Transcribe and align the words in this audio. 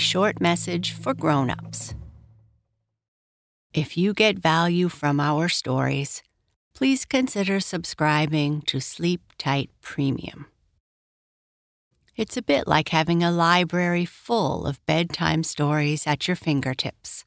Short 0.00 0.40
message 0.40 0.92
for 0.92 1.14
grown-ups. 1.14 1.94
If 3.72 3.96
you 3.96 4.12
get 4.14 4.38
value 4.38 4.88
from 4.88 5.20
our 5.20 5.48
stories, 5.48 6.22
please 6.74 7.04
consider 7.04 7.60
subscribing 7.60 8.62
to 8.62 8.80
Sleep 8.80 9.20
Tight 9.38 9.70
Premium. 9.80 10.46
It's 12.16 12.36
a 12.36 12.42
bit 12.42 12.66
like 12.66 12.88
having 12.88 13.22
a 13.22 13.30
library 13.30 14.04
full 14.04 14.66
of 14.66 14.84
bedtime 14.86 15.44
stories 15.44 16.06
at 16.06 16.26
your 16.26 16.36
fingertips. 16.36 17.24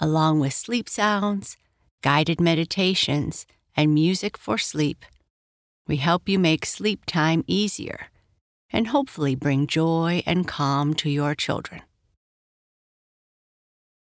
Along 0.00 0.38
with 0.38 0.52
sleep 0.52 0.88
sounds, 0.88 1.56
guided 2.02 2.40
meditations, 2.40 3.46
and 3.76 3.92
music 3.92 4.38
for 4.38 4.58
sleep, 4.58 5.04
we 5.88 5.96
help 5.96 6.28
you 6.28 6.38
make 6.38 6.64
sleep 6.64 7.04
time 7.04 7.42
easier 7.46 8.08
and 8.72 8.86
hopefully 8.88 9.34
bring 9.34 9.66
joy 9.66 10.22
and 10.26 10.48
calm 10.48 10.94
to 10.94 11.10
your 11.10 11.34
children. 11.34 11.82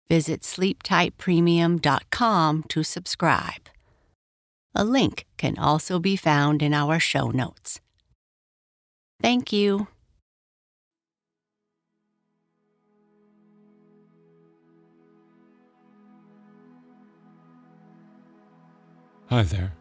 Visit 0.08 0.40
sleeptightpremium.com 0.42 2.62
to 2.64 2.82
subscribe. 2.82 3.68
A 4.74 4.84
link 4.84 5.26
can 5.36 5.58
also 5.58 5.98
be 5.98 6.16
found 6.16 6.62
in 6.62 6.72
our 6.74 6.98
show 6.98 7.30
notes. 7.30 7.80
Thank 9.22 9.52
you. 9.52 9.86
Hi 19.28 19.42
there, 19.44 19.72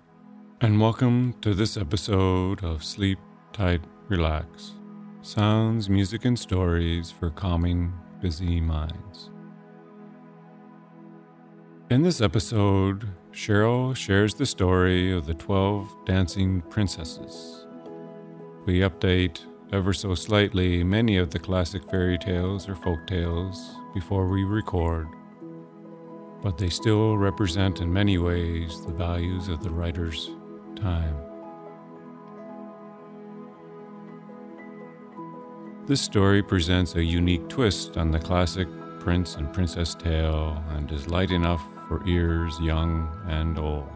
and 0.62 0.80
welcome 0.80 1.34
to 1.42 1.56
this 1.56 1.76
episode 1.76 2.64
of 2.64 2.84
Sleep 2.84 3.18
Tight 3.52 3.82
Relax 4.10 4.72
Sounds, 5.22 5.88
Music, 5.88 6.26
and 6.26 6.38
Stories 6.38 7.12
for 7.12 7.30
Calming 7.30 7.94
Busy 8.20 8.60
Minds. 8.60 9.30
In 11.92 12.02
this 12.02 12.20
episode, 12.20 13.08
Sheryl 13.32 13.96
shares 13.96 14.34
the 14.34 14.48
story 14.48 15.16
of 15.16 15.28
the 15.28 15.36
12 15.36 16.06
dancing 16.08 16.62
princesses. 16.72 17.68
We 18.66 18.80
update 18.80 19.42
ever 19.72 19.94
so 19.94 20.16
slightly 20.16 20.84
many 20.84 21.18
of 21.18 21.30
the 21.30 21.38
classic 21.38 21.88
fairy 21.88 22.18
tales 22.18 22.68
or 22.68 22.74
folk 22.74 23.06
tales 23.06 23.76
before 23.94 24.28
we 24.28 24.44
record, 24.44 25.08
but 26.42 26.58
they 26.58 26.70
still 26.70 27.16
represent 27.16 27.80
in 27.80 27.94
many 27.94 28.18
ways 28.18 28.84
the 28.88 28.92
values 28.92 29.50
of 29.50 29.62
the 29.62 29.70
writer's 29.70 30.32
time. 30.76 31.29
This 35.90 36.02
story 36.02 36.44
presents 36.44 36.94
a 36.94 37.04
unique 37.04 37.50
twist 37.50 37.98
on 37.98 38.12
the 38.12 38.20
classic 38.20 38.68
prince 39.00 39.38
and 39.38 39.52
princess 39.52 39.96
tale 39.96 40.64
and 40.70 40.92
is 40.92 41.08
light 41.08 41.32
enough 41.32 41.64
for 41.88 42.08
ears 42.08 42.56
young 42.62 43.10
and 43.28 43.58
old. 43.58 43.90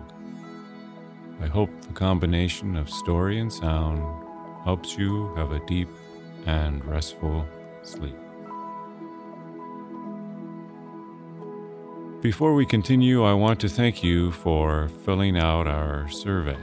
I 1.39 1.45
hope 1.45 1.69
the 1.81 1.93
combination 1.93 2.75
of 2.77 2.89
story 2.89 3.37
and 3.37 3.53
sound 3.53 4.01
helps 4.63 4.97
you 4.97 5.35
have 5.35 5.51
a 5.51 5.63
deep 5.67 5.87
and 6.47 6.83
restful 6.83 7.45
sleep. 7.83 8.17
Before 12.23 12.55
we 12.55 12.65
continue, 12.65 13.23
I 13.23 13.33
want 13.33 13.59
to 13.59 13.69
thank 13.69 14.03
you 14.03 14.31
for 14.31 14.87
filling 15.05 15.37
out 15.37 15.67
our 15.67 16.09
survey. 16.09 16.57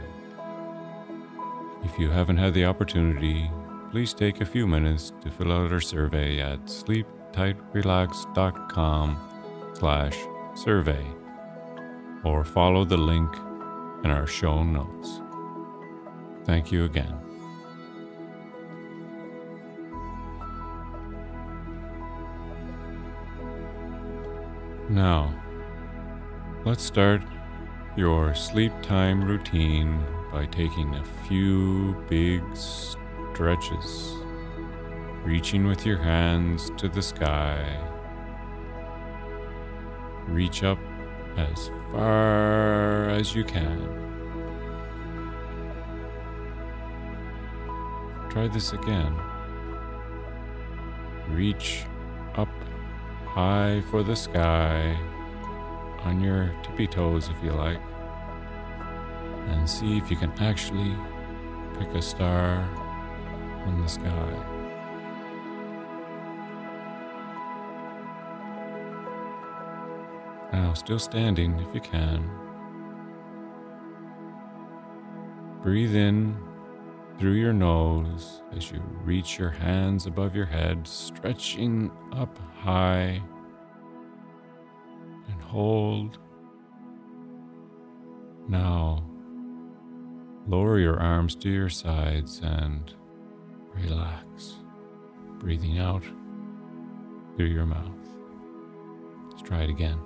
If 1.85 2.01
you 2.01 2.11
haven't 2.11 2.39
had 2.39 2.53
the 2.53 2.65
opportunity, 2.65 3.49
please 3.91 4.15
take 4.15 4.41
a 4.41 4.47
few 4.47 4.69
minutes 4.69 5.13
to 5.21 5.31
fill 5.31 5.53
out 5.53 5.73
our 5.73 5.81
survey 5.81 6.41
at 6.41 6.65
sleeptightrelax.com 6.67 9.19
slash 9.75 10.17
survey 10.55 11.05
or 12.23 12.45
follow 12.45 12.85
the 12.85 12.97
link 12.97 13.35
in 14.05 14.11
our 14.11 14.27
show 14.27 14.63
notes. 14.63 15.21
Thank 16.45 16.71
you 16.71 16.85
again. 16.85 17.17
Now, 24.89 25.35
let's 26.65 26.85
start 26.85 27.23
your 27.97 28.35
sleep 28.35 28.73
time 28.83 29.25
routine 29.25 30.05
by 30.33 30.47
taking 30.47 30.95
a 30.95 31.05
few 31.27 31.95
big 32.09 32.43
stretches, 33.41 34.17
reaching 35.25 35.67
with 35.67 35.87
your 35.87 35.97
hands 35.97 36.71
to 36.77 36.91
the 36.91 37.01
sky. 37.01 37.57
Reach 40.29 40.63
up 40.63 40.79
as 41.39 41.71
far 41.91 43.09
as 43.09 43.35
you 43.35 43.43
can. 43.43 43.81
Try 48.29 48.47
this 48.49 48.75
again. 48.75 49.17
Reach 51.31 51.85
up 52.35 52.51
high 53.25 53.83
for 53.91 54.03
the 54.03 54.15
sky 54.15 54.95
on 56.01 56.21
your 56.21 56.55
tippy 56.63 56.87
toes 56.87 57.31
if 57.31 57.43
you 57.43 57.53
like, 57.53 57.81
and 59.47 59.67
see 59.67 59.97
if 59.97 60.11
you 60.11 60.17
can 60.19 60.31
actually 60.41 60.95
pick 61.79 61.89
a 61.95 62.03
star 62.03 62.69
in 63.67 63.83
the 63.83 63.89
sky. 63.89 64.57
Now, 70.53 70.75
still 70.75 70.99
standing 70.99 71.59
if 71.61 71.75
you 71.75 71.81
can. 71.81 72.29
Breathe 75.63 75.95
in 75.95 76.37
through 77.19 77.35
your 77.35 77.53
nose 77.53 78.41
as 78.57 78.71
you 78.71 78.81
reach 79.05 79.39
your 79.39 79.51
hands 79.51 80.07
above 80.07 80.35
your 80.35 80.47
head, 80.47 80.89
stretching 80.89 81.91
up 82.13 82.39
high, 82.57 83.23
and 85.29 85.43
hold. 85.43 86.19
Now, 88.49 89.05
lower 90.49 90.79
your 90.79 90.99
arms 90.99 91.37
to 91.37 91.51
your 91.51 91.69
sides 91.69 92.41
and 92.43 92.93
relax, 93.75 94.57
breathing 95.39 95.79
out 95.79 96.03
through 97.37 97.47
your 97.47 97.67
mouth. 97.67 97.87
Let's 99.31 99.43
try 99.43 99.63
it 99.63 99.71
again. 99.71 99.99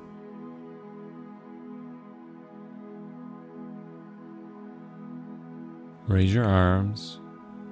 Raise 6.07 6.35
your 6.35 6.45
arms 6.45 7.19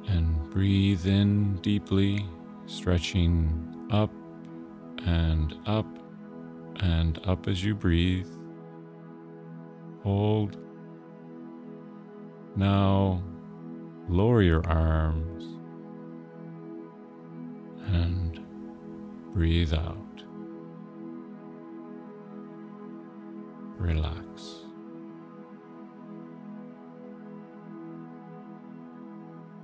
and 0.09 0.51
breathe 0.51 1.07
in 1.07 1.57
deeply, 1.57 2.27
stretching 2.67 3.89
up 3.91 4.11
and 5.05 5.55
up 5.67 5.87
and 6.77 7.21
up 7.27 7.47
as 7.47 7.63
you 7.63 7.75
breathe. 7.75 8.29
Hold. 10.03 10.57
Now 12.57 13.23
lower 14.09 14.43
your 14.43 14.67
arms 14.67 15.52
and 17.87 18.41
breathe 19.33 19.75
out. 19.75 19.97
Relax. 23.79 24.67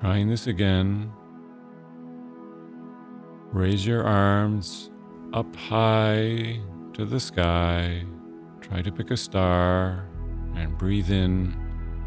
Trying 0.00 0.28
this 0.28 0.46
again. 0.46 1.12
Raise 3.52 3.86
your 3.86 4.04
arms 4.04 4.90
up 5.32 5.54
high 5.56 6.60
to 6.94 7.04
the 7.04 7.20
sky. 7.20 8.04
Try 8.60 8.82
to 8.82 8.92
pick 8.92 9.10
a 9.10 9.16
star 9.16 10.08
and 10.54 10.76
breathe 10.78 11.10
in 11.10 11.56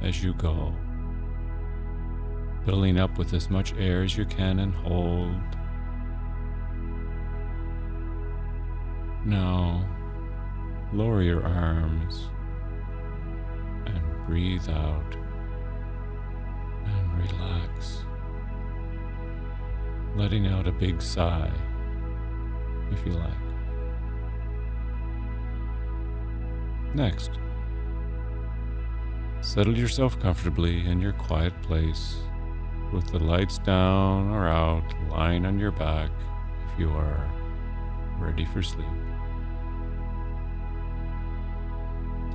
as 0.02 0.24
you 0.24 0.34
go. 0.34 0.74
Filling 2.66 3.00
up 3.00 3.18
with 3.18 3.34
as 3.34 3.50
much 3.50 3.74
air 3.74 4.04
as 4.04 4.18
you 4.18 4.26
can 4.26 4.60
and 4.60 4.74
hold. 4.74 5.36
Now, 9.24 9.88
lower 10.94 11.22
your 11.22 11.46
arms 11.46 12.30
and 13.86 14.02
breathe 14.26 14.68
out 14.68 15.16
and 16.86 17.18
relax, 17.18 18.04
letting 20.16 20.48
out 20.48 20.68
a 20.68 20.72
big 20.72 21.02
sigh 21.02 21.52
if 22.92 23.06
you 23.06 23.12
like. 23.12 23.32
Next, 26.96 27.32
settle 29.42 29.78
yourself 29.78 30.20
comfortably 30.20 30.86
in 30.88 31.00
your 31.00 31.14
quiet 31.14 31.54
place 31.62 32.18
with 32.92 33.08
the 33.12 33.20
lights 33.20 33.60
down 33.60 34.32
or 34.32 34.48
out, 34.48 34.84
lying 35.10 35.46
on 35.46 35.60
your 35.60 35.72
back 35.72 36.10
if 36.66 36.80
you 36.80 36.90
are 36.90 37.32
ready 38.20 38.46
for 38.46 38.62
sleep. 38.62 38.86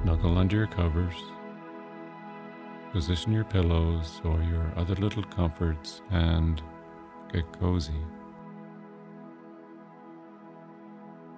Snuggle 0.06 0.38
under 0.38 0.56
your 0.58 0.67
covers. 0.69 1.17
Position 2.93 3.32
your 3.32 3.43
pillows 3.43 4.20
or 4.23 4.41
your 4.41 4.73
other 4.76 4.94
little 4.94 5.25
comforts 5.25 6.00
and 6.12 6.62
get 7.32 7.43
cozy. 7.58 7.91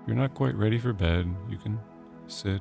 If 0.03 0.09
you're 0.09 0.17
not 0.17 0.35
quite 0.35 0.55
ready 0.55 0.79
for 0.79 0.93
bed, 0.93 1.35
you 1.49 1.57
can 1.57 1.81
sit 2.27 2.61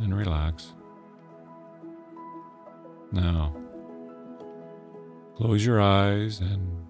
and 0.00 0.18
relax. 0.18 0.72
Now, 3.12 3.54
close 5.36 5.64
your 5.64 5.80
eyes 5.80 6.40
and 6.40 6.84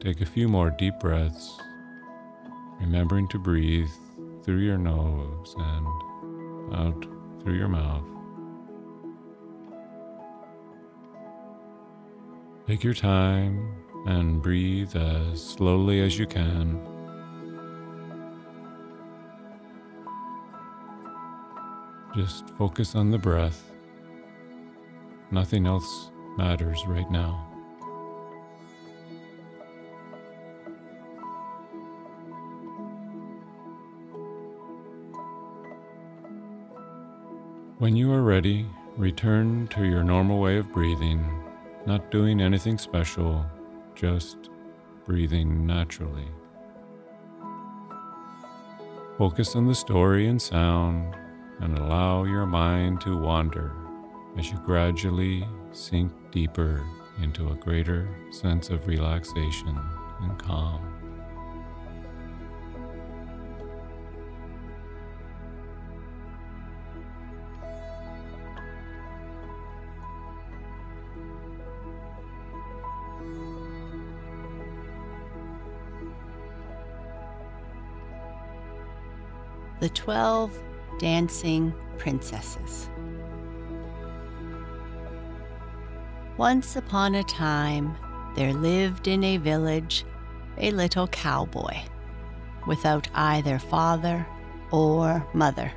take 0.00 0.22
a 0.22 0.26
few 0.26 0.48
more 0.48 0.70
deep 0.70 0.98
breaths, 1.00 1.54
remembering 2.80 3.28
to 3.28 3.38
breathe 3.38 3.90
through 4.44 4.58
your 4.58 4.76
nose 4.76 5.54
and 5.56 6.74
out 6.74 7.06
through 7.42 7.54
your 7.54 7.68
mouth. 7.68 8.04
Take 12.66 12.84
your 12.84 12.94
time 12.94 13.74
and 14.06 14.42
breathe 14.42 14.94
as 14.96 15.42
slowly 15.42 16.00
as 16.00 16.18
you 16.18 16.26
can. 16.26 16.80
Just 22.14 22.48
focus 22.58 22.94
on 22.94 23.10
the 23.10 23.18
breath. 23.18 23.70
Nothing 25.30 25.66
else 25.66 26.10
matters 26.36 26.80
right 26.86 27.10
now. 27.10 27.53
When 37.84 37.96
you 37.96 38.10
are 38.14 38.22
ready, 38.22 38.64
return 38.96 39.68
to 39.68 39.84
your 39.84 40.02
normal 40.02 40.40
way 40.40 40.56
of 40.56 40.72
breathing, 40.72 41.22
not 41.84 42.10
doing 42.10 42.40
anything 42.40 42.78
special, 42.78 43.44
just 43.94 44.48
breathing 45.04 45.66
naturally. 45.66 46.28
Focus 49.18 49.54
on 49.54 49.66
the 49.66 49.74
story 49.74 50.28
and 50.28 50.40
sound 50.40 51.14
and 51.60 51.76
allow 51.76 52.24
your 52.24 52.46
mind 52.46 53.02
to 53.02 53.18
wander 53.18 53.72
as 54.38 54.50
you 54.50 54.56
gradually 54.64 55.46
sink 55.72 56.10
deeper 56.30 56.82
into 57.20 57.50
a 57.50 57.56
greater 57.56 58.08
sense 58.30 58.70
of 58.70 58.86
relaxation 58.86 59.78
and 60.22 60.38
calm. 60.38 60.93
The 79.84 79.90
Twelve 79.90 80.58
Dancing 80.98 81.74
Princesses. 81.98 82.88
Once 86.38 86.74
upon 86.74 87.14
a 87.14 87.22
time, 87.24 87.94
there 88.34 88.54
lived 88.54 89.08
in 89.08 89.22
a 89.22 89.36
village 89.36 90.06
a 90.56 90.70
little 90.70 91.06
cowboy 91.08 91.76
without 92.66 93.10
either 93.14 93.58
father 93.58 94.26
or 94.70 95.22
mother. 95.34 95.70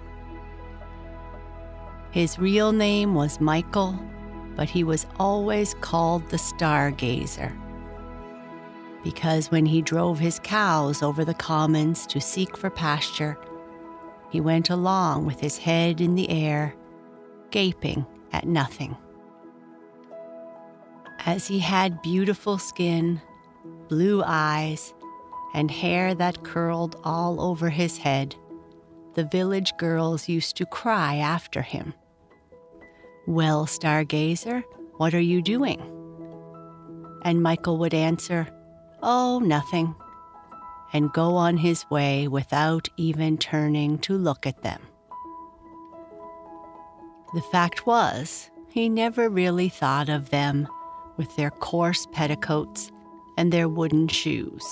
His 2.11 2.39
real 2.39 2.71
name 2.71 3.13
was 3.13 3.41
Michael, 3.41 3.99
but 4.55 4.69
he 4.69 4.85
was 4.85 5.05
always 5.19 5.73
called 5.81 6.29
the 6.29 6.37
Stargazer. 6.37 7.51
Because 9.03 9.51
when 9.51 9.65
he 9.65 9.81
drove 9.81 10.17
his 10.17 10.39
cows 10.39 11.03
over 11.03 11.25
the 11.25 11.33
commons 11.33 12.07
to 12.07 12.21
seek 12.21 12.55
for 12.55 12.69
pasture, 12.69 13.37
he 14.29 14.41
went 14.41 14.69
along 14.69 15.25
with 15.25 15.39
his 15.39 15.57
head 15.57 16.01
in 16.01 16.15
the 16.15 16.29
air, 16.29 16.75
gaping 17.51 18.05
at 18.31 18.47
nothing. 18.47 18.95
As 21.25 21.47
he 21.47 21.59
had 21.59 22.01
beautiful 22.01 22.57
skin, 22.57 23.21
blue 23.87 24.23
eyes, 24.25 24.93
and 25.53 25.71
hair 25.71 26.13
that 26.13 26.43
curled 26.43 26.99
all 27.03 27.41
over 27.41 27.69
his 27.69 27.97
head, 27.97 28.35
the 29.15 29.25
village 29.25 29.73
girls 29.77 30.29
used 30.29 30.55
to 30.57 30.65
cry 30.65 31.15
after 31.15 31.61
him. 31.61 31.93
Well, 33.25 33.65
Stargazer, 33.65 34.63
what 34.97 35.13
are 35.13 35.19
you 35.19 35.41
doing? 35.41 35.81
And 37.23 37.41
Michael 37.41 37.77
would 37.79 37.93
answer, 37.93 38.47
Oh, 39.01 39.39
nothing 39.39 39.95
and 40.93 41.13
go 41.13 41.35
on 41.35 41.57
his 41.57 41.89
way 41.89 42.27
without 42.27 42.87
even 42.97 43.37
turning 43.37 43.97
to 43.99 44.13
look 44.17 44.45
at 44.47 44.61
them. 44.61 44.81
The 47.33 47.41
fact 47.41 47.85
was, 47.85 48.49
he 48.69 48.89
never 48.89 49.29
really 49.29 49.69
thought 49.69 50.09
of 50.09 50.29
them 50.29 50.67
with 51.17 51.35
their 51.35 51.51
coarse 51.51 52.07
petticoats 52.11 52.91
and 53.37 53.51
their 53.51 53.67
wooden 53.67 54.07
shoes. 54.07 54.63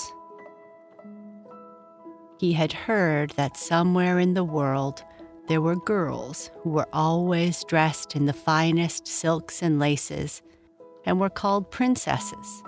He 2.39 2.53
had 2.53 2.73
heard 2.73 3.31
that 3.31 3.57
somewhere 3.57 4.19
in 4.19 4.33
the 4.33 4.43
world 4.43 5.03
there 5.47 5.61
were 5.61 5.75
girls 5.75 6.49
who 6.61 6.71
were 6.71 6.87
always 6.91 7.63
dressed 7.65 8.15
in 8.15 8.25
the 8.25 8.33
finest 8.33 9.07
silks 9.07 9.61
and 9.61 9.79
laces 9.79 10.41
and 11.05 11.19
were 11.19 11.29
called 11.29 11.71
princesses 11.71 12.63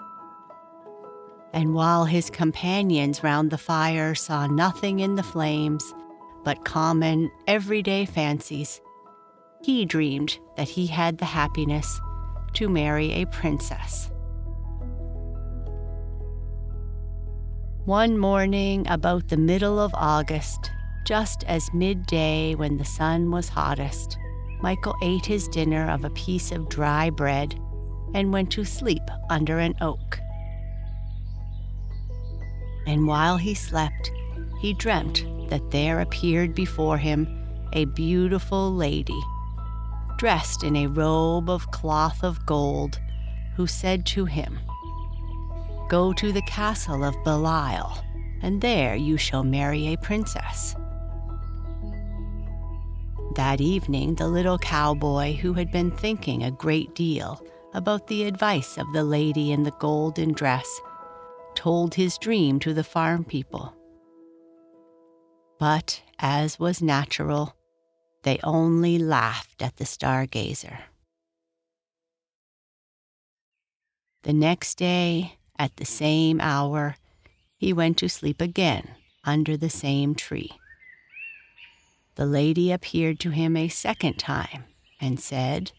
and 1.54 1.74
while 1.74 2.06
his 2.06 2.30
companions 2.30 3.24
round 3.24 3.51
the 3.51 3.58
fire 3.58 4.13
saw 4.16 4.48
nothing 4.48 5.00
in 5.00 5.16
the 5.16 5.24
flames 5.24 5.94
but 6.44 6.63
common, 6.63 7.30
everyday 7.46 8.06
fancies, 8.06 8.80
he 9.62 9.84
dreamed 9.84 10.39
that 10.56 10.70
he 10.70 10.88
had 10.88 11.18
the 11.18 11.25
happiness 11.25 12.00
to 12.54 12.70
marry 12.70 13.12
a 13.12 13.25
princess. 13.25 14.10
One 17.84 18.18
morning, 18.18 18.88
about 18.88 19.27
the 19.27 19.36
middle 19.36 19.77
of 19.77 19.94
August, 19.94 20.72
just 21.06 21.44
as 21.46 21.74
midday 21.74 22.56
when 22.56 22.77
the 22.77 22.86
sun 22.86 23.30
was 23.30 23.50
hottest, 23.50 24.18
Michael 24.62 24.96
ate 25.01 25.25
his 25.25 25.48
dinner 25.50 25.89
of 25.89 26.06
a 26.06 26.10
piece 26.12 26.54
of 26.54 26.70
dry 26.70 27.10
bread 27.10 27.60
and 28.13 28.32
went 28.32 28.51
to 28.51 28.63
sleep 28.63 29.04
under 29.30 29.60
an 29.60 29.75
oak 29.82 30.20
and 32.88 33.06
while 33.06 33.38
he 33.38 33.53
slept, 33.53 34.12
he 34.60 34.74
dreamt 34.74 35.25
that 35.50 35.72
there 35.72 36.00
appeared 36.00 36.56
before 36.56 36.98
him 36.98 37.27
a 37.74 37.86
beautiful 37.86 38.74
lady, 38.74 39.20
dressed 40.17 40.63
in 40.63 40.75
a 40.75 40.88
robe 40.88 41.50
of 41.50 41.70
cloth 41.72 42.24
of 42.24 42.44
gold, 42.46 43.00
who 43.56 43.67
said 43.67 44.06
to 44.06 44.25
him, 44.25 44.58
Go 45.89 46.13
to 46.13 46.32
the 46.32 46.41
castle 46.44 47.03
of 47.03 47.15
Beloeil, 47.24 48.03
and 48.41 48.62
there 48.62 48.96
you 48.96 49.17
shall 49.17 49.44
marry 49.44 49.88
a 49.88 49.98
princess. 49.98 50.75
That 53.36 53.60
evening, 53.60 54.15
the 54.15 54.27
little 54.27 54.58
cowboy, 54.58 55.36
who 55.36 55.53
had 55.53 55.72
been 55.72 55.91
thinking 55.91 56.44
a 56.44 56.51
great 56.51 56.96
deal 56.96 57.46
about 57.74 58.08
the 58.08 58.24
advice 58.24 58.77
of 58.77 58.91
the 58.94 59.03
lady 59.03 59.51
in 59.51 59.63
the 59.63 59.75
golden 59.79 60.32
dress, 60.32 60.67
told 61.57 61.95
his 61.95 62.19
dream 62.19 62.59
to 62.59 62.71
the 62.71 62.83
farm 62.83 63.25
people. 63.25 63.73
But, 65.59 66.03
as 66.19 66.59
was 66.59 66.83
natural, 66.83 67.55
they 68.21 68.39
only 68.43 68.99
laughed 68.99 69.63
at 69.63 69.77
the 69.77 69.83
stargazer. 69.83 70.77
The 74.21 74.33
next 74.33 74.77
day, 74.77 75.39
at 75.57 75.77
the 75.77 75.85
same 75.85 76.39
hour, 76.39 76.95
he 77.57 77.73
went 77.73 77.97
to 77.97 78.07
sleep 78.07 78.39
again 78.39 78.89
under 79.23 79.57
the 79.57 79.71
same 79.71 80.13
tree. 80.13 80.51
The 82.17 82.27
lady 82.27 82.71
appeared 82.71 83.19
to 83.21 83.31
him 83.31 83.57
a 83.57 83.67
second 83.67 84.19
time 84.19 84.65
and 85.01 85.19
said, 85.19 85.71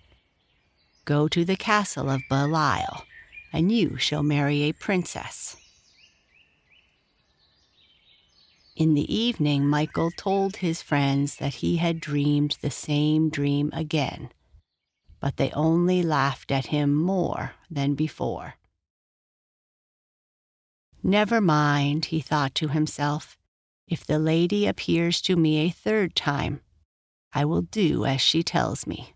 Go 1.05 1.29
to 1.29 1.45
the 1.45 1.57
castle 1.57 2.11
of 2.11 2.23
Beloeil, 2.29 3.05
and 3.53 3.71
you 3.71 3.97
shall 3.97 4.25
marry 4.25 4.63
a 4.63 4.73
princess. 4.73 5.57
In 8.79 8.95
the 8.95 9.13
evening, 9.13 9.67
Michael 9.67 10.13
told 10.13 10.59
his 10.59 10.83
friends 10.83 11.35
that 11.39 11.55
he 11.55 11.79
had 11.79 11.99
dreamed 11.99 12.59
the 12.61 12.71
same 12.71 13.29
dream 13.29 13.71
again, 13.73 14.31
but 15.19 15.37
they 15.37 15.51
only 15.51 16.01
laughed 16.01 16.53
at 16.53 16.67
him 16.67 16.95
more 16.95 17.55
than 17.69 17.97
before. 17.97 18.55
Never 21.03 21.41
mind, 21.41 22.05
he 22.05 22.21
thought 22.21 22.55
to 22.55 22.69
himself. 22.69 23.37
If 23.89 24.07
the 24.07 24.21
lady 24.21 24.65
appears 24.69 25.21
to 25.23 25.35
me 25.35 25.57
a 25.59 25.71
third 25.71 26.15
time, 26.15 26.61
I 27.33 27.45
will 27.47 27.63
do 27.63 28.05
as 28.05 28.21
she 28.21 28.45
tells 28.45 28.87
me. 28.87 29.13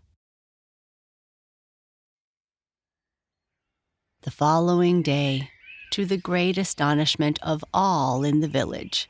The 4.23 4.31
following 4.31 5.01
day, 5.01 5.51
to 5.91 6.05
the 6.05 6.17
great 6.17 6.57
astonishment 6.57 7.39
of 7.41 7.63
all 7.73 8.25
in 8.25 8.41
the 8.41 8.49
village, 8.49 9.09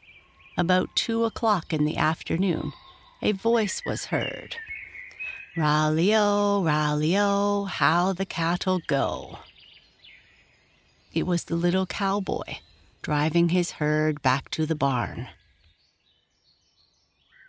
about 0.57 0.95
two 0.95 1.25
o'clock 1.25 1.73
in 1.73 1.85
the 1.85 1.97
afternoon, 1.97 2.73
a 3.21 3.31
voice 3.31 3.81
was 3.85 4.05
heard. 4.05 4.55
Rally-o, 5.55 6.63
rally-o, 6.63 7.65
how 7.65 8.13
the 8.13 8.25
cattle 8.25 8.81
go. 8.87 9.39
It 11.13 11.27
was 11.27 11.43
the 11.43 11.55
little 11.55 11.85
cowboy 11.85 12.57
driving 13.03 13.49
his 13.49 13.71
herd 13.71 14.21
back 14.21 14.49
to 14.49 14.65
the 14.65 14.75
barn. 14.75 15.27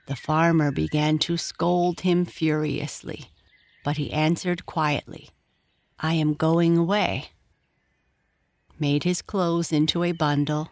The 0.07 0.17
farmer 0.17 0.71
began 0.71 1.19
to 1.21 1.39
scold 1.39 2.01
him 2.01 2.27
furiously, 2.27 3.31
but 3.85 3.97
he 3.97 4.13
answered 4.13 4.67
quietly, 4.67 5.31
I 5.99 6.15
am 6.15 6.35
going 6.35 6.77
away. 6.77 7.31
Made 8.79 9.05
his 9.05 9.23
clothes 9.23 9.73
into 9.73 10.03
a 10.03 10.13
bundle, 10.13 10.71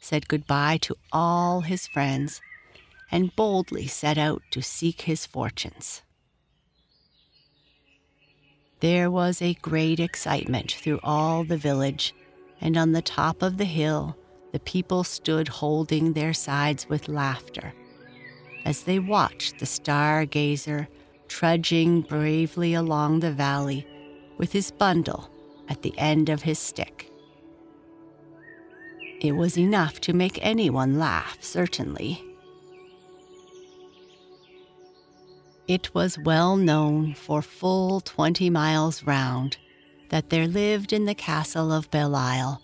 said 0.00 0.28
goodbye 0.28 0.78
to 0.78 0.96
all 1.12 1.62
his 1.62 1.86
friends, 1.86 2.40
and 3.10 3.34
boldly 3.36 3.86
set 3.86 4.18
out 4.18 4.42
to 4.50 4.62
seek 4.62 5.02
his 5.02 5.26
fortunes. 5.26 6.02
There 8.80 9.10
was 9.10 9.42
a 9.42 9.54
great 9.54 9.98
excitement 9.98 10.72
through 10.72 11.00
all 11.02 11.44
the 11.44 11.56
village, 11.56 12.14
and 12.60 12.76
on 12.76 12.92
the 12.92 13.02
top 13.02 13.42
of 13.42 13.56
the 13.56 13.64
hill, 13.64 14.16
the 14.52 14.60
people 14.60 15.04
stood 15.04 15.48
holding 15.48 16.12
their 16.12 16.32
sides 16.32 16.88
with 16.88 17.08
laughter 17.08 17.74
as 18.64 18.82
they 18.82 18.98
watched 18.98 19.58
the 19.58 19.66
stargazer 19.66 20.86
trudging 21.26 22.02
bravely 22.02 22.74
along 22.74 23.20
the 23.20 23.32
valley 23.32 23.86
with 24.36 24.52
his 24.52 24.70
bundle 24.70 25.30
at 25.68 25.82
the 25.82 25.96
end 25.98 26.28
of 26.28 26.42
his 26.42 26.58
stick. 26.58 27.10
It 29.20 29.32
was 29.32 29.58
enough 29.58 30.00
to 30.02 30.12
make 30.12 30.38
anyone 30.42 30.98
laugh, 30.98 31.38
certainly. 31.40 32.24
It 35.66 35.92
was 35.94 36.18
well 36.18 36.56
known 36.56 37.14
for 37.14 37.42
full 37.42 38.00
twenty 38.00 38.48
miles 38.48 39.02
round 39.02 39.56
that 40.10 40.30
there 40.30 40.46
lived 40.46 40.92
in 40.92 41.04
the 41.04 41.14
castle 41.14 41.72
of 41.72 41.90
Beloeil 41.90 42.60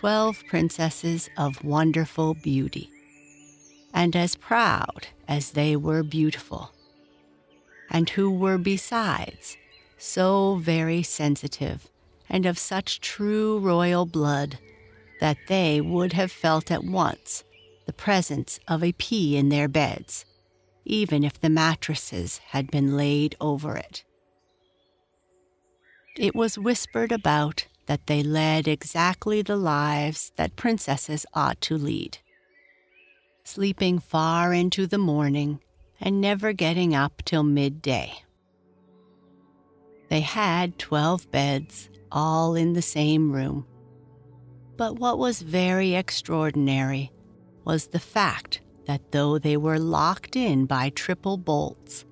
twelve 0.00 0.44
princesses 0.46 1.30
of 1.38 1.64
wonderful 1.64 2.34
beauty, 2.34 2.90
and 3.94 4.14
as 4.14 4.36
proud 4.36 5.08
as 5.26 5.52
they 5.52 5.74
were 5.74 6.02
beautiful, 6.02 6.70
and 7.90 8.10
who 8.10 8.30
were 8.30 8.58
besides 8.58 9.56
so 9.96 10.56
very 10.56 11.02
sensitive 11.02 11.88
and 12.28 12.44
of 12.44 12.58
such 12.58 13.00
true 13.00 13.58
royal 13.58 14.04
blood 14.04 14.58
that 15.24 15.38
they 15.48 15.80
would 15.80 16.12
have 16.12 16.30
felt 16.30 16.70
at 16.70 16.84
once 16.84 17.44
the 17.86 17.92
presence 17.94 18.60
of 18.68 18.84
a 18.84 18.92
pea 18.92 19.38
in 19.38 19.48
their 19.48 19.68
beds 19.68 20.26
even 20.84 21.24
if 21.24 21.40
the 21.40 21.48
mattresses 21.48 22.38
had 22.48 22.70
been 22.70 22.94
laid 22.94 23.34
over 23.40 23.74
it. 23.74 24.04
It 26.18 26.34
was 26.34 26.58
whispered 26.58 27.10
about 27.10 27.66
that 27.86 28.06
they 28.06 28.22
led 28.22 28.68
exactly 28.68 29.40
the 29.40 29.56
lives 29.56 30.30
that 30.36 30.56
princesses 30.56 31.26
ought 31.34 31.60
to 31.62 31.76
lead, 31.76 32.18
sleeping 33.44 33.98
far 33.98 34.52
into 34.52 34.86
the 34.86 34.98
morning 34.98 35.60
and 36.00 36.20
never 36.20 36.52
getting 36.52 36.94
up 36.94 37.22
till 37.24 37.42
midday. 37.42 38.12
They 40.10 40.20
had 40.20 40.78
twelve 40.78 41.30
beds, 41.30 41.88
all 42.12 42.54
in 42.54 42.74
the 42.74 42.82
same 42.82 43.32
room. 43.32 43.66
But 44.76 44.98
what 44.98 45.18
was 45.18 45.40
very 45.40 45.94
extraordinary 45.94 47.12
was 47.64 47.86
the 47.86 48.00
fact 48.00 48.60
that 48.86 49.12
though 49.12 49.38
they 49.38 49.56
were 49.56 49.78
locked 49.78 50.36
in 50.36 50.66
by 50.66 50.90
triple 50.90 51.36
bolts, 51.36 52.04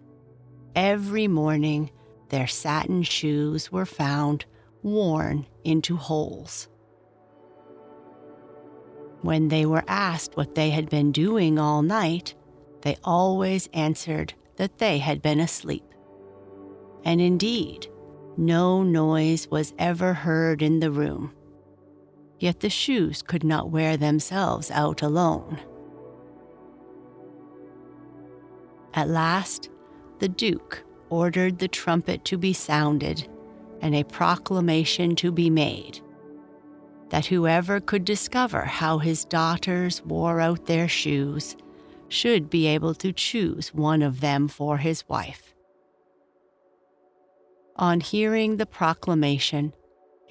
every 0.75 1.29
morning 1.29 1.91
their 2.29 2.47
satin 2.47 3.03
shoes 3.03 3.71
were 3.71 3.85
found 3.85 4.45
worn 4.83 5.47
into 5.65 5.97
holes. 5.97 6.69
When 9.23 9.49
they 9.49 9.67
were 9.67 9.85
asked 9.87 10.37
what 10.37 10.55
they 10.55 10.71
had 10.71 10.89
been 10.89 11.13
doing 11.13 11.59
all 11.59 11.83
night, 11.83 12.35
they 12.83 12.97
always 13.05 13.69
answered 13.73 14.35
that 14.57 14.79
they 14.79 14.99
had 14.99 15.23
been 15.23 15.41
asleep. 15.41 15.85
And 17.05 17.21
indeed, 17.21 17.87
no 18.37 18.83
noise 18.83 19.49
was 19.49 19.75
ever 19.79 20.15
heard 20.15 20.63
in 20.63 20.81
the 20.81 20.91
room. 20.91 21.33
Yet 22.43 22.59
the 22.59 22.71
shoes 22.71 23.23
could 23.23 23.45
not 23.45 23.71
wear 23.71 23.97
themselves 23.97 24.69
out 24.73 25.01
alone. 25.01 25.61
At 28.95 29.09
last, 29.09 29.71
the 30.19 30.29
Duke 30.29 30.83
ordered 31.09 31.61
the 31.61 31.69
trumpet 31.69 32.25
to 32.25 32.37
be 32.37 32.53
sounded 32.53 33.29
and 33.81 33.95
a 33.95 34.03
proclamation 34.03 35.15
to 35.17 35.31
be 35.31 35.51
made 35.51 36.01
that 37.11 37.27
whoever 37.27 37.79
could 37.79 38.05
discover 38.05 38.65
how 38.65 38.99
his 38.99 39.25
daughters 39.25 40.03
wore 40.05 40.41
out 40.41 40.67
their 40.67 40.89
shoes 40.89 41.57
should 42.09 42.51
be 42.51 42.67
able 42.67 42.95
to 42.97 43.13
choose 43.13 43.73
one 43.73 44.03
of 44.03 44.19
them 44.19 44.49
for 44.49 44.79
his 44.79 45.09
wife. 45.09 45.55
On 47.77 48.01
hearing 48.01 48.57
the 48.57 48.67
proclamation, 48.67 49.73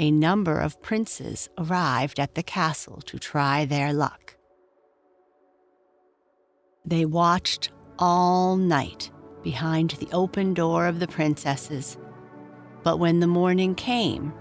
a 0.02 0.10
number 0.10 0.58
of 0.58 0.82
princes 0.82 1.48
arrived 1.60 2.20
at 2.20 2.34
the 2.34 2.42
castle 2.42 3.00
to 3.06 3.20
try 3.20 3.66
their 3.66 3.94
luck. 3.94 4.36
They 6.84 7.06
watched 7.06 7.70
all 8.00 8.58
night 8.58 9.12
behind 9.44 9.92
the 9.92 10.10
open 10.12 10.56
door 10.56 10.88
of 10.88 11.00
the 11.00 11.08
princesses. 11.08 12.00
But 12.82 12.98
when 12.98 13.20
the 13.20 13.28
morning 13.28 13.76
came, 13.76 14.34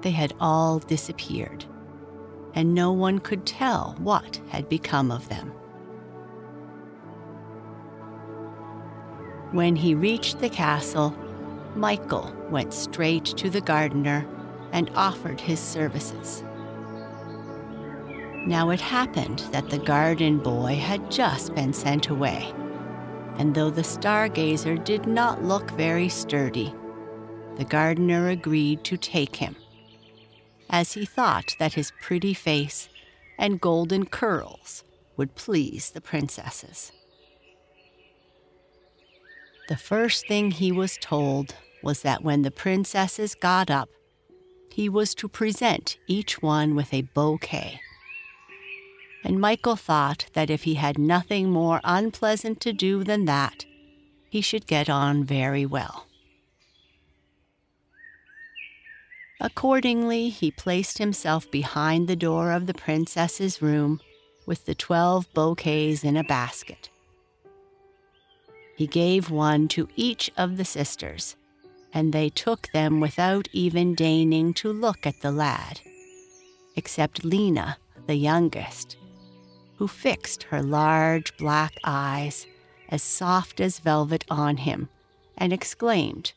they 0.00 0.12
had 0.12 0.32
all 0.40 0.78
disappeared, 0.78 1.66
and 2.54 2.74
no 2.74 2.90
one 2.90 3.18
could 3.18 3.44
tell 3.44 3.96
what 3.98 4.40
had 4.48 4.66
become 4.70 5.10
of 5.10 5.28
them. 5.28 5.52
When 9.52 9.76
he 9.76 9.94
reached 9.94 10.38
the 10.38 10.48
castle, 10.48 11.14
Michael 11.74 12.34
went 12.48 12.72
straight 12.72 13.26
to 13.26 13.50
the 13.50 13.60
gardener 13.60 14.26
and 14.72 14.90
offered 14.94 15.40
his 15.40 15.60
services. 15.60 16.42
Now 18.46 18.70
it 18.70 18.80
happened 18.80 19.40
that 19.50 19.70
the 19.70 19.78
garden 19.78 20.38
boy 20.38 20.76
had 20.76 21.10
just 21.10 21.54
been 21.54 21.72
sent 21.72 22.08
away 22.08 22.54
and 23.38 23.54
though 23.54 23.70
the 23.70 23.82
stargazer 23.82 24.82
did 24.82 25.06
not 25.06 25.44
look 25.44 25.70
very 25.72 26.08
sturdy, 26.08 26.74
the 27.56 27.64
gardener 27.64 28.28
agreed 28.28 28.82
to 28.84 28.96
take 28.96 29.36
him, 29.36 29.56
as 30.70 30.92
he 30.92 31.04
thought 31.04 31.54
that 31.58 31.74
his 31.74 31.92
pretty 32.00 32.32
face 32.32 32.88
and 33.38 33.60
golden 33.60 34.06
curls 34.06 34.84
would 35.16 35.34
please 35.34 35.90
the 35.90 36.00
princesses. 36.00 36.92
The 39.68 39.76
first 39.76 40.26
thing 40.28 40.50
he 40.50 40.72
was 40.72 40.96
told 40.96 41.54
was 41.82 42.02
that 42.02 42.22
when 42.22 42.42
the 42.42 42.50
princesses 42.50 43.34
got 43.34 43.70
up, 43.70 43.90
he 44.76 44.90
was 44.90 45.14
to 45.14 45.26
present 45.26 45.96
each 46.06 46.42
one 46.42 46.74
with 46.74 46.92
a 46.92 47.00
bouquet. 47.00 47.80
And 49.24 49.40
Michael 49.40 49.74
thought 49.74 50.26
that 50.34 50.50
if 50.50 50.64
he 50.64 50.74
had 50.74 50.98
nothing 50.98 51.48
more 51.48 51.80
unpleasant 51.82 52.60
to 52.60 52.74
do 52.74 53.02
than 53.02 53.24
that, 53.24 53.64
he 54.28 54.42
should 54.42 54.66
get 54.66 54.90
on 54.90 55.24
very 55.24 55.64
well. 55.64 56.06
Accordingly, 59.40 60.28
he 60.28 60.50
placed 60.50 60.98
himself 60.98 61.50
behind 61.50 62.06
the 62.06 62.14
door 62.14 62.52
of 62.52 62.66
the 62.66 62.74
princess's 62.74 63.62
room 63.62 63.98
with 64.44 64.66
the 64.66 64.74
twelve 64.74 65.32
bouquets 65.32 66.04
in 66.04 66.18
a 66.18 66.24
basket. 66.24 66.90
He 68.76 68.86
gave 68.86 69.30
one 69.30 69.68
to 69.68 69.88
each 69.96 70.30
of 70.36 70.58
the 70.58 70.66
sisters, 70.66 71.34
and 71.96 72.12
they 72.12 72.28
took 72.28 72.70
them 72.72 73.00
without 73.00 73.48
even 73.54 73.94
deigning 73.94 74.52
to 74.52 74.70
look 74.70 75.06
at 75.06 75.18
the 75.22 75.30
lad, 75.30 75.80
except 76.76 77.24
Lena, 77.24 77.78
the 78.06 78.14
youngest, 78.14 78.98
who 79.76 79.88
fixed 79.88 80.42
her 80.42 80.62
large 80.62 81.34
black 81.38 81.72
eyes, 81.84 82.46
as 82.90 83.02
soft 83.02 83.62
as 83.62 83.78
velvet, 83.78 84.26
on 84.28 84.58
him 84.58 84.90
and 85.38 85.54
exclaimed, 85.54 86.34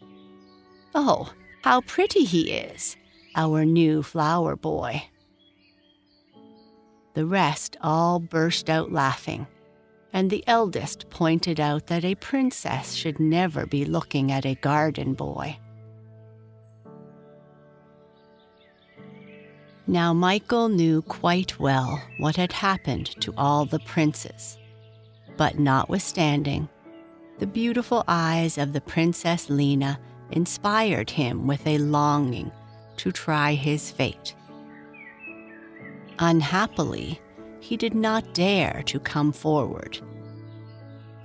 Oh, 0.95 1.33
how 1.61 1.81
pretty 1.81 2.23
he 2.23 2.51
is, 2.51 2.95
our 3.35 3.65
new 3.65 4.01
flower 4.01 4.55
boy. 4.55 5.03
The 7.15 7.25
rest 7.25 7.75
all 7.81 8.21
burst 8.21 8.69
out 8.69 8.93
laughing, 8.93 9.45
and 10.13 10.29
the 10.29 10.43
eldest 10.47 11.09
pointed 11.09 11.59
out 11.59 11.87
that 11.87 12.03
a 12.03 12.15
princess 12.15 12.93
should 12.93 13.19
never 13.19 13.65
be 13.65 13.85
looking 13.85 14.31
at 14.31 14.45
a 14.45 14.55
garden 14.55 15.13
boy. 15.13 15.57
Now 19.87 20.13
Michael 20.13 20.69
knew 20.69 21.01
quite 21.01 21.59
well 21.59 22.01
what 22.19 22.35
had 22.35 22.51
happened 22.51 23.07
to 23.21 23.33
all 23.37 23.65
the 23.65 23.79
princes, 23.79 24.57
but 25.35 25.57
notwithstanding, 25.57 26.69
the 27.39 27.47
beautiful 27.47 28.03
eyes 28.07 28.57
of 28.57 28.73
the 28.73 28.81
Princess 28.81 29.49
Lena 29.49 29.99
inspired 30.31 31.09
him 31.09 31.47
with 31.47 31.65
a 31.65 31.77
longing 31.79 32.51
to 32.97 33.11
try 33.11 33.53
his 33.53 33.89
fate. 33.89 34.35
Unhappily, 36.19 37.19
he 37.69 37.77
did 37.77 37.93
not 37.93 38.33
dare 38.33 38.81
to 38.88 38.99
come 38.99 39.31
forward, 39.31 39.99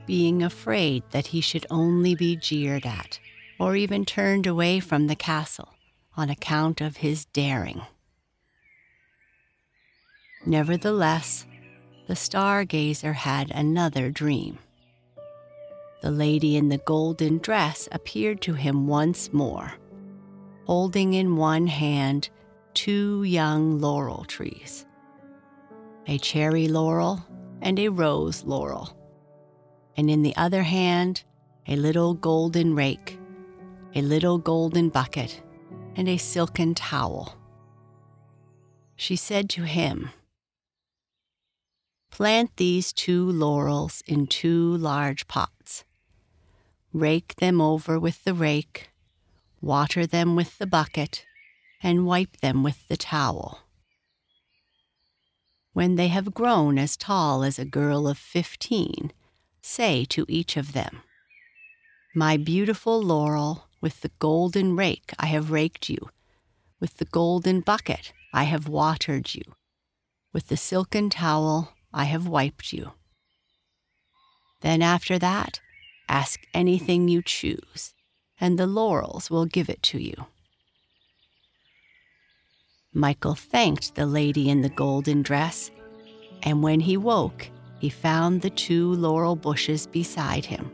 being 0.04 0.42
afraid 0.42 1.02
that 1.10 1.28
he 1.28 1.40
should 1.40 1.64
only 1.70 2.14
be 2.14 2.36
jeered 2.36 2.84
at 2.84 3.18
or 3.58 3.76
even 3.76 4.04
turned 4.04 4.46
away 4.46 4.78
from 4.78 5.06
the 5.06 5.16
castle 5.16 5.70
on 6.18 6.28
account 6.28 6.82
of 6.82 6.98
his 6.98 7.24
daring. 7.24 7.80
Nevertheless, 10.44 11.46
the 12.08 12.14
stargazer 12.14 13.14
had 13.14 13.50
another 13.50 14.10
dream. 14.10 14.58
The 16.02 16.10
lady 16.10 16.58
in 16.58 16.68
the 16.68 16.84
golden 16.84 17.38
dress 17.38 17.88
appeared 17.90 18.42
to 18.42 18.52
him 18.52 18.86
once 18.86 19.32
more, 19.32 19.72
holding 20.66 21.14
in 21.14 21.36
one 21.36 21.68
hand 21.68 22.28
two 22.74 23.22
young 23.22 23.80
laurel 23.80 24.26
trees 24.26 24.84
a 26.06 26.18
cherry 26.18 26.68
laurel 26.68 27.24
and 27.62 27.78
a 27.78 27.88
rose 27.88 28.44
laurel, 28.44 28.96
and 29.96 30.10
in 30.10 30.22
the 30.22 30.36
other 30.36 30.62
hand, 30.62 31.24
a 31.66 31.76
little 31.76 32.14
golden 32.14 32.74
rake, 32.74 33.18
a 33.94 34.02
little 34.02 34.38
golden 34.38 34.88
bucket, 34.88 35.42
and 35.96 36.08
a 36.08 36.16
silken 36.16 36.74
towel. 36.74 37.36
She 38.96 39.16
said 39.16 39.48
to 39.50 39.62
him, 39.62 40.10
Plant 42.10 42.56
these 42.56 42.92
two 42.92 43.28
laurels 43.28 44.02
in 44.06 44.26
two 44.26 44.76
large 44.76 45.26
pots. 45.26 45.84
Rake 46.92 47.34
them 47.36 47.60
over 47.60 47.98
with 47.98 48.22
the 48.22 48.34
rake, 48.34 48.90
water 49.60 50.06
them 50.06 50.36
with 50.36 50.58
the 50.58 50.66
bucket, 50.66 51.26
and 51.82 52.06
wipe 52.06 52.36
them 52.36 52.62
with 52.62 52.86
the 52.86 52.96
towel. 52.96 53.63
When 55.74 55.96
they 55.96 56.06
have 56.06 56.34
grown 56.34 56.78
as 56.78 56.96
tall 56.96 57.42
as 57.42 57.58
a 57.58 57.64
girl 57.64 58.06
of 58.06 58.16
fifteen, 58.16 59.12
say 59.60 60.04
to 60.04 60.24
each 60.28 60.56
of 60.56 60.72
them, 60.72 61.02
My 62.14 62.36
beautiful 62.36 63.02
laurel, 63.02 63.66
with 63.80 64.00
the 64.00 64.12
golden 64.20 64.76
rake 64.76 65.12
I 65.18 65.26
have 65.26 65.50
raked 65.50 65.90
you, 65.90 66.10
with 66.78 66.98
the 66.98 67.04
golden 67.04 67.60
bucket 67.60 68.12
I 68.32 68.44
have 68.44 68.68
watered 68.68 69.34
you, 69.34 69.42
with 70.32 70.46
the 70.46 70.56
silken 70.56 71.10
towel 71.10 71.72
I 71.92 72.04
have 72.04 72.28
wiped 72.28 72.72
you. 72.72 72.92
Then 74.60 74.80
after 74.80 75.18
that, 75.18 75.60
ask 76.08 76.38
anything 76.54 77.08
you 77.08 77.20
choose, 77.20 77.94
and 78.40 78.60
the 78.60 78.68
laurels 78.68 79.28
will 79.28 79.44
give 79.44 79.68
it 79.68 79.82
to 79.82 79.98
you. 80.00 80.26
Michael 82.96 83.34
thanked 83.34 83.96
the 83.96 84.06
lady 84.06 84.48
in 84.48 84.62
the 84.62 84.68
golden 84.68 85.22
dress, 85.22 85.72
and 86.44 86.62
when 86.62 86.78
he 86.78 86.96
woke, 86.96 87.50
he 87.80 87.90
found 87.90 88.40
the 88.40 88.50
two 88.50 88.92
laurel 88.94 89.34
bushes 89.34 89.88
beside 89.88 90.44
him. 90.44 90.70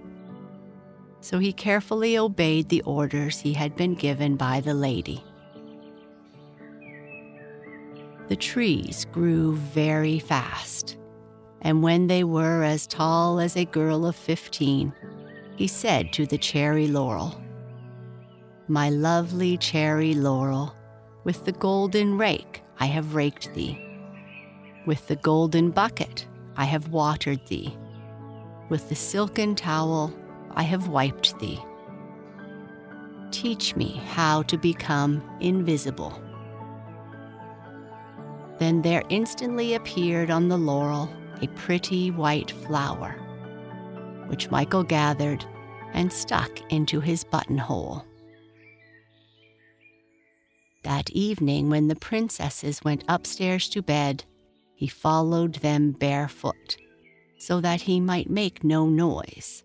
So 1.23 1.39
he 1.39 1.53
carefully 1.53 2.19
obeyed 2.19 2.69
the 2.69 2.83
orders 2.83 3.41
he 3.41 3.55
had 3.55 3.75
been 3.75 3.95
given 3.95 4.37
by 4.37 4.61
the 4.61 4.75
lady. 4.75 5.25
The 8.29 8.37
trees 8.37 9.07
grew 9.07 9.57
very 9.57 10.19
fast, 10.19 10.99
and 11.63 11.83
when 11.83 12.07
they 12.07 12.23
were 12.23 12.63
as 12.63 12.87
tall 12.87 13.41
as 13.41 13.57
a 13.57 13.65
girl 13.65 14.05
of 14.05 14.15
fifteen, 14.15 14.93
he 15.57 15.67
said 15.67 16.13
to 16.13 16.27
the 16.27 16.39
cherry 16.39 16.87
laurel, 16.87 17.41
My 18.69 18.91
lovely 18.91 19.57
cherry 19.57 20.15
laurel, 20.15 20.75
with 21.25 21.45
the 21.45 21.53
golden 21.53 22.17
rake 22.17 22.63
I 22.79 22.87
have 22.87 23.15
raked 23.15 23.53
thee. 23.55 23.79
With 24.87 25.07
the 25.07 25.17
golden 25.17 25.71
bucket 25.71 26.27
I 26.57 26.65
have 26.65 26.89
watered 26.89 27.47
thee. 27.47 27.77
With 28.69 28.89
the 28.89 28.95
silken 28.95 29.55
towel 29.55 30.13
I 30.53 30.63
have 30.63 30.89
wiped 30.89 31.39
thee. 31.39 31.61
Teach 33.31 33.77
me 33.77 34.01
how 34.09 34.43
to 34.43 34.57
become 34.59 35.23
invisible. 35.41 36.21
Then 38.59 38.83
there 38.83 39.03
instantly 39.09 39.75
appeared 39.75 40.31
on 40.31 40.49
the 40.49 40.59
laurel 40.59 41.09
a 41.41 41.49
pretty 41.49 42.11
white 42.11 42.51
flower, 42.51 43.13
which 44.27 44.51
Michael 44.51 44.83
gathered 44.83 45.45
and 45.93 46.13
stuck 46.13 46.51
into 46.73 47.01
his 47.01 47.25
buttonhole. 47.25 48.05
That 50.83 51.11
evening, 51.11 51.69
when 51.69 51.89
the 51.89 51.97
princesses 51.97 52.83
went 52.83 53.05
upstairs 53.07 53.69
to 53.71 53.83
bed, 53.83 54.25
he 54.75 54.87
followed 54.87 55.57
them 55.57 55.93
barefoot, 55.93 56.77
so 57.39 57.61
that 57.61 57.83
he 57.83 58.01
might 58.01 58.31
make 58.31 58.65
no 58.65 58.89
noise, 58.89 59.63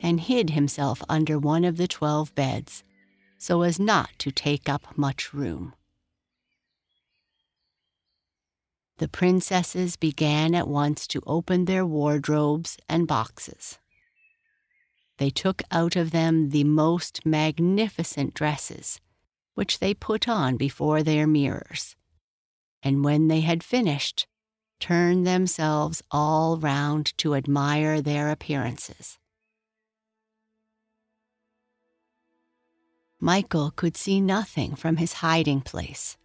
and 0.00 0.20
hid 0.20 0.50
himself 0.50 1.02
under 1.08 1.38
one 1.38 1.64
of 1.64 1.78
the 1.78 1.88
twelve 1.88 2.34
beds, 2.34 2.84
so 3.38 3.62
as 3.62 3.80
not 3.80 4.10
to 4.18 4.30
take 4.30 4.68
up 4.68 4.98
much 4.98 5.32
room. 5.32 5.74
The 8.98 9.08
princesses 9.08 9.96
began 9.96 10.54
at 10.54 10.68
once 10.68 11.06
to 11.08 11.22
open 11.26 11.64
their 11.64 11.86
wardrobes 11.86 12.76
and 12.88 13.06
boxes. 13.06 13.78
They 15.16 15.30
took 15.30 15.62
out 15.70 15.96
of 15.96 16.10
them 16.10 16.50
the 16.50 16.64
most 16.64 17.24
magnificent 17.24 18.34
dresses 18.34 19.00
which 19.58 19.80
they 19.80 19.92
put 19.92 20.28
on 20.28 20.56
before 20.56 21.02
their 21.02 21.26
mirrors, 21.26 21.96
and 22.80 23.04
when 23.04 23.26
they 23.26 23.40
had 23.40 23.64
finished, 23.64 24.24
turned 24.78 25.26
themselves 25.26 26.00
all 26.12 26.56
round 26.58 27.12
to 27.18 27.34
admire 27.34 28.00
their 28.00 28.30
appearances. 28.30 29.18
Michael 33.18 33.72
could 33.72 33.96
see 33.96 34.20
nothing 34.20 34.76
from 34.76 34.96
his 34.98 35.14
hiding 35.14 35.60
place, 35.60 36.16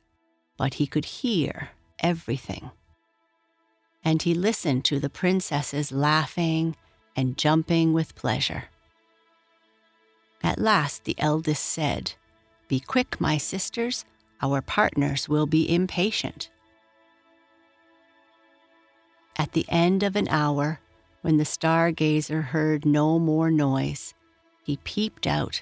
but 0.55 0.75
he 0.75 0.85
could 0.85 1.05
hear 1.05 1.69
everything. 1.97 2.69
And 4.05 4.21
he 4.21 4.35
listened 4.35 4.85
to 4.85 4.99
the 4.99 5.09
princesses 5.09 5.91
laughing 5.91 6.75
and 7.15 7.35
jumping 7.35 7.93
with 7.93 8.13
pleasure. 8.13 8.65
At 10.43 10.59
last 10.59 11.05
the 11.05 11.15
eldest 11.17 11.65
said, 11.65 12.13
be 12.73 12.79
quick, 12.79 13.21
my 13.21 13.37
sisters, 13.37 14.03
our 14.41 14.59
partners 14.59 15.29
will 15.29 15.45
be 15.45 15.71
impatient. 15.71 16.49
At 19.37 19.51
the 19.51 19.67
end 19.69 20.01
of 20.01 20.15
an 20.15 20.27
hour, 20.27 20.79
when 21.21 21.37
the 21.37 21.43
stargazer 21.43 22.45
heard 22.45 22.83
no 22.83 23.19
more 23.19 23.51
noise, 23.51 24.15
he 24.63 24.77
peeped 24.77 25.27
out 25.27 25.61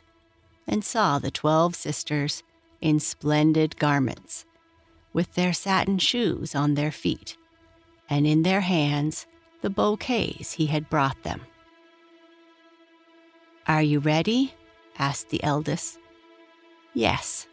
and 0.65 0.85
saw 0.85 1.19
the 1.19 1.31
twelve 1.31 1.75
sisters 1.75 2.43
in 2.79 3.01
splendid 3.01 3.77
garments, 3.77 4.45
with 5.11 5.33
their 5.33 5.51
satin 5.51 5.97
shoes 5.97 6.55
on 6.55 6.75
their 6.75 6.93
feet, 6.93 7.35
and 8.09 8.25
in 8.25 8.43
their 8.43 8.61
hands 8.61 9.27
the 9.61 9.69
bouquets 9.69 10.53
he 10.53 10.67
had 10.67 10.89
brought 10.89 11.21
them. 11.23 11.41
Are 13.67 13.83
you 13.83 13.99
ready? 13.99 14.53
asked 14.97 15.27
the 15.27 15.43
eldest. 15.43 16.00
Yes, 16.93 17.47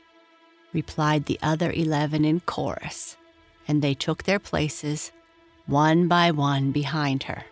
replied 0.72 1.26
the 1.26 1.38
other 1.42 1.70
eleven 1.72 2.24
in 2.24 2.40
chorus, 2.40 3.16
and 3.66 3.82
they 3.82 3.94
took 3.94 4.22
their 4.22 4.38
places, 4.38 5.12
one 5.66 6.08
by 6.08 6.30
one, 6.30 6.72
behind 6.72 7.24
her. 7.24 7.44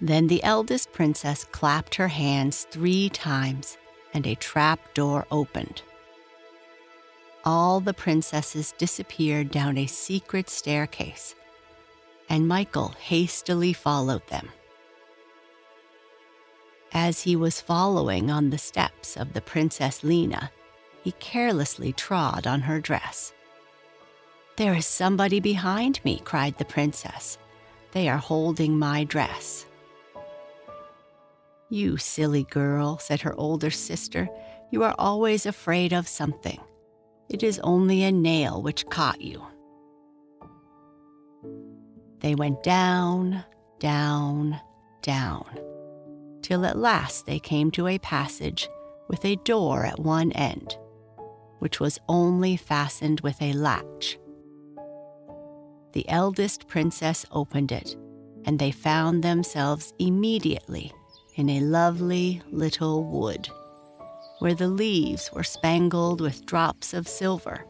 Then 0.00 0.26
the 0.26 0.42
eldest 0.42 0.92
princess 0.92 1.44
clapped 1.44 1.94
her 1.94 2.08
hands 2.08 2.66
three 2.70 3.08
times, 3.08 3.78
and 4.14 4.26
a 4.26 4.34
trap 4.34 4.94
door 4.94 5.26
opened. 5.30 5.82
All 7.44 7.80
the 7.80 7.94
princesses 7.94 8.74
disappeared 8.78 9.50
down 9.50 9.78
a 9.78 9.86
secret 9.86 10.50
staircase, 10.50 11.34
and 12.28 12.46
Michael 12.46 12.94
hastily 13.00 13.72
followed 13.72 14.26
them. 14.28 14.48
As 16.94 17.22
he 17.22 17.36
was 17.36 17.60
following 17.60 18.30
on 18.30 18.50
the 18.50 18.58
steps 18.58 19.16
of 19.16 19.32
the 19.32 19.40
Princess 19.40 20.04
Lena, 20.04 20.50
he 21.02 21.12
carelessly 21.12 21.92
trod 21.94 22.46
on 22.46 22.60
her 22.60 22.80
dress. 22.80 23.32
There 24.56 24.74
is 24.74 24.86
somebody 24.86 25.40
behind 25.40 26.04
me, 26.04 26.20
cried 26.22 26.58
the 26.58 26.66
princess. 26.66 27.38
They 27.92 28.08
are 28.10 28.18
holding 28.18 28.78
my 28.78 29.04
dress. 29.04 29.64
You 31.70 31.96
silly 31.96 32.44
girl, 32.44 32.98
said 32.98 33.22
her 33.22 33.34
older 33.40 33.70
sister, 33.70 34.28
you 34.70 34.82
are 34.82 34.94
always 34.98 35.46
afraid 35.46 35.94
of 35.94 36.06
something. 36.06 36.60
It 37.30 37.42
is 37.42 37.58
only 37.60 38.02
a 38.02 38.12
nail 38.12 38.60
which 38.60 38.86
caught 38.90 39.22
you. 39.22 39.42
They 42.20 42.34
went 42.34 42.62
down, 42.62 43.44
down, 43.80 44.60
down 45.00 45.71
till 46.42 46.66
at 46.66 46.78
last 46.78 47.26
they 47.26 47.38
came 47.38 47.70
to 47.70 47.86
a 47.86 47.98
passage 47.98 48.68
with 49.08 49.24
a 49.24 49.36
door 49.36 49.84
at 49.84 49.98
one 49.98 50.32
end, 50.32 50.76
which 51.60 51.80
was 51.80 51.98
only 52.08 52.56
fastened 52.56 53.20
with 53.20 53.40
a 53.40 53.52
latch. 53.52 54.18
The 55.92 56.08
eldest 56.08 56.68
princess 56.68 57.24
opened 57.30 57.70
it, 57.70 57.96
and 58.44 58.58
they 58.58 58.70
found 58.70 59.22
themselves 59.22 59.92
immediately 59.98 60.92
in 61.36 61.48
a 61.48 61.60
lovely 61.60 62.42
little 62.50 63.04
wood, 63.04 63.48
where 64.38 64.54
the 64.54 64.68
leaves 64.68 65.30
were 65.32 65.44
spangled 65.44 66.20
with 66.20 66.46
drops 66.46 66.94
of 66.94 67.06
silver, 67.06 67.64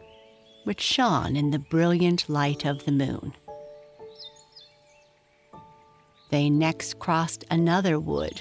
which 0.65 0.81
shone 0.81 1.37
in 1.37 1.51
the 1.51 1.59
brilliant 1.59 2.29
light 2.29 2.65
of 2.65 2.85
the 2.85 2.93
moon. 2.93 3.35
They 6.31 6.49
next 6.49 6.99
crossed 6.99 7.45
another 7.51 8.01
wood 8.01 8.41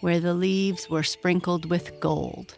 where 0.00 0.20
the 0.20 0.34
leaves 0.34 0.88
were 0.88 1.02
sprinkled 1.02 1.68
with 1.68 2.00
gold. 2.00 2.56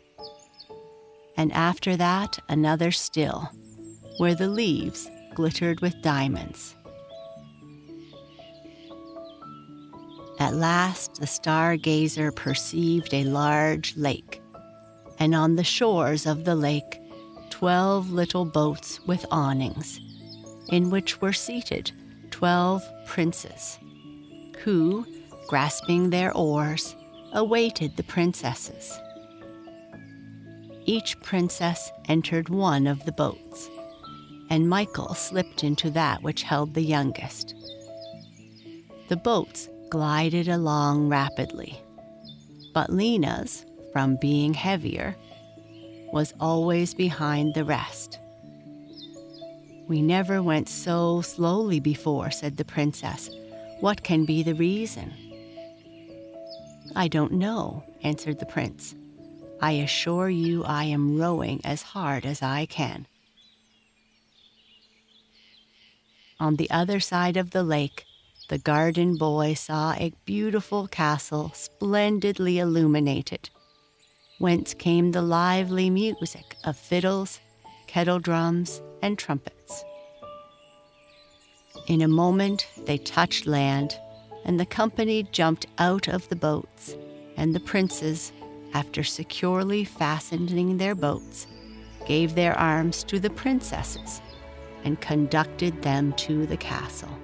And 1.36 1.52
after 1.52 1.96
that, 1.96 2.38
another 2.48 2.90
still, 2.92 3.50
where 4.18 4.34
the 4.34 4.48
leaves 4.48 5.10
glittered 5.34 5.80
with 5.80 6.02
diamonds. 6.02 6.74
At 10.38 10.54
last, 10.54 11.16
the 11.16 11.26
stargazer 11.26 12.34
perceived 12.34 13.14
a 13.14 13.24
large 13.24 13.96
lake, 13.96 14.42
and 15.18 15.34
on 15.34 15.56
the 15.56 15.64
shores 15.64 16.26
of 16.26 16.44
the 16.44 16.56
lake, 16.56 17.00
twelve 17.50 18.10
little 18.10 18.44
boats 18.44 19.00
with 19.06 19.24
awnings, 19.30 20.00
in 20.68 20.90
which 20.90 21.20
were 21.20 21.32
seated 21.32 21.92
twelve 22.30 22.82
princes, 23.06 23.78
who, 24.58 25.06
grasping 25.48 26.10
their 26.10 26.32
oars, 26.36 26.96
awaited 27.32 27.96
the 27.96 28.02
princesses. 28.02 28.98
Each 30.84 31.18
princess 31.20 31.90
entered 32.08 32.48
one 32.48 32.86
of 32.86 33.04
the 33.04 33.12
boats, 33.12 33.70
and 34.50 34.68
Michael 34.68 35.14
slipped 35.14 35.64
into 35.64 35.90
that 35.90 36.22
which 36.22 36.42
held 36.42 36.74
the 36.74 36.82
youngest. 36.82 37.54
The 39.08 39.16
boats 39.16 39.68
glided 39.90 40.48
along 40.48 41.08
rapidly, 41.08 41.80
but 42.74 42.90
Lena's, 42.92 43.64
from 43.92 44.16
being 44.20 44.54
heavier, 44.54 45.16
was 46.12 46.34
always 46.40 46.94
behind 46.94 47.54
the 47.54 47.64
rest. 47.64 48.18
We 49.88 50.02
never 50.02 50.42
went 50.42 50.68
so 50.68 51.20
slowly 51.22 51.80
before, 51.80 52.30
said 52.30 52.56
the 52.56 52.64
princess. 52.64 53.30
What 53.80 54.02
can 54.02 54.24
be 54.24 54.42
the 54.42 54.54
reason? 54.54 55.12
I 56.94 57.08
don't 57.08 57.32
know, 57.32 57.84
answered 58.02 58.38
the 58.38 58.46
prince. 58.46 58.94
I 59.60 59.72
assure 59.72 60.28
you 60.28 60.64
I 60.64 60.84
am 60.84 61.18
rowing 61.18 61.60
as 61.64 61.82
hard 61.82 62.26
as 62.26 62.42
I 62.42 62.66
can. 62.66 63.06
On 66.40 66.56
the 66.56 66.70
other 66.70 66.98
side 66.98 67.36
of 67.36 67.52
the 67.52 67.62
lake, 67.62 68.04
the 68.48 68.58
garden 68.58 69.16
boy 69.16 69.54
saw 69.54 69.92
a 69.92 70.12
beautiful 70.24 70.88
castle 70.88 71.52
splendidly 71.54 72.58
illuminated, 72.58 73.48
whence 74.38 74.74
came 74.74 75.12
the 75.12 75.22
lively 75.22 75.88
music 75.88 76.56
of 76.64 76.76
fiddles, 76.76 77.38
kettle 77.86 78.18
drums, 78.18 78.82
and 79.00 79.16
trumpets. 79.16 79.84
In 81.86 82.02
a 82.02 82.08
moment 82.08 82.66
they 82.86 82.98
touched 82.98 83.46
land 83.46 83.96
and 84.44 84.58
the 84.58 84.66
company 84.66 85.22
jumped 85.24 85.66
out 85.78 86.08
of 86.08 86.28
the 86.28 86.36
boats, 86.36 86.96
and 87.36 87.54
the 87.54 87.60
princes, 87.60 88.32
after 88.74 89.04
securely 89.04 89.84
fastening 89.84 90.78
their 90.78 90.94
boats, 90.94 91.46
gave 92.06 92.34
their 92.34 92.58
arms 92.58 93.04
to 93.04 93.20
the 93.20 93.30
princesses 93.30 94.20
and 94.84 95.00
conducted 95.00 95.82
them 95.82 96.12
to 96.14 96.46
the 96.46 96.56
castle. 96.56 97.16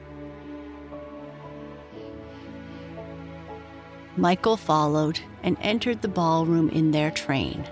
Michael 4.17 4.57
followed 4.57 5.21
and 5.43 5.57
entered 5.61 6.03
the 6.03 6.09
ballroom 6.09 6.69
in 6.71 6.91
their 6.91 7.11
train. 7.11 7.65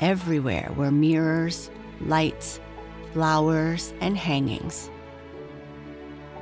Everywhere 0.00 0.70
were 0.76 0.90
mirrors, 0.90 1.70
lights, 2.00 2.60
flowers, 3.12 3.92
and 4.00 4.16
hangings 4.16 4.90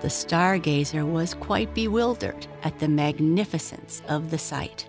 the 0.04 0.10
stargazer 0.10 1.02
was 1.02 1.32
quite 1.32 1.72
bewildered 1.72 2.46
at 2.62 2.78
the 2.78 2.86
magnificence 2.86 4.02
of 4.06 4.30
the 4.30 4.36
sight. 4.36 4.86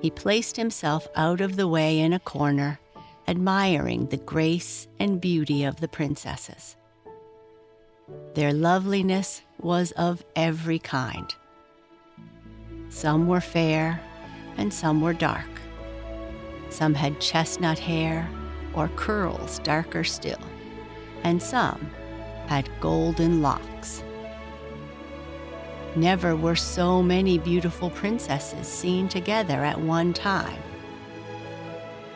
He 0.00 0.10
placed 0.10 0.56
himself 0.56 1.06
out 1.14 1.42
of 1.42 1.56
the 1.56 1.68
way 1.68 2.00
in 2.00 2.14
a 2.14 2.18
corner, 2.18 2.80
admiring 3.28 4.06
the 4.06 4.16
grace 4.16 4.88
and 4.98 5.20
beauty 5.20 5.64
of 5.64 5.78
the 5.78 5.88
princesses. 5.88 6.78
Their 8.32 8.54
loveliness 8.54 9.42
was 9.60 9.92
of 9.92 10.24
every 10.34 10.78
kind. 10.78 11.34
Some 12.88 13.28
were 13.28 13.42
fair 13.42 14.00
and 14.56 14.72
some 14.72 15.02
were 15.02 15.12
dark. 15.12 15.50
Some 16.70 16.94
had 16.94 17.20
chestnut 17.20 17.78
hair 17.78 18.26
or 18.72 18.88
curls 18.96 19.58
darker 19.58 20.02
still, 20.02 20.40
and 21.24 21.42
some 21.42 21.90
had 22.50 22.68
golden 22.80 23.40
locks. 23.40 24.02
Never 25.94 26.34
were 26.34 26.56
so 26.56 27.00
many 27.00 27.38
beautiful 27.38 27.90
princesses 27.90 28.66
seen 28.66 29.08
together 29.08 29.64
at 29.64 29.80
one 29.80 30.12
time. 30.12 30.60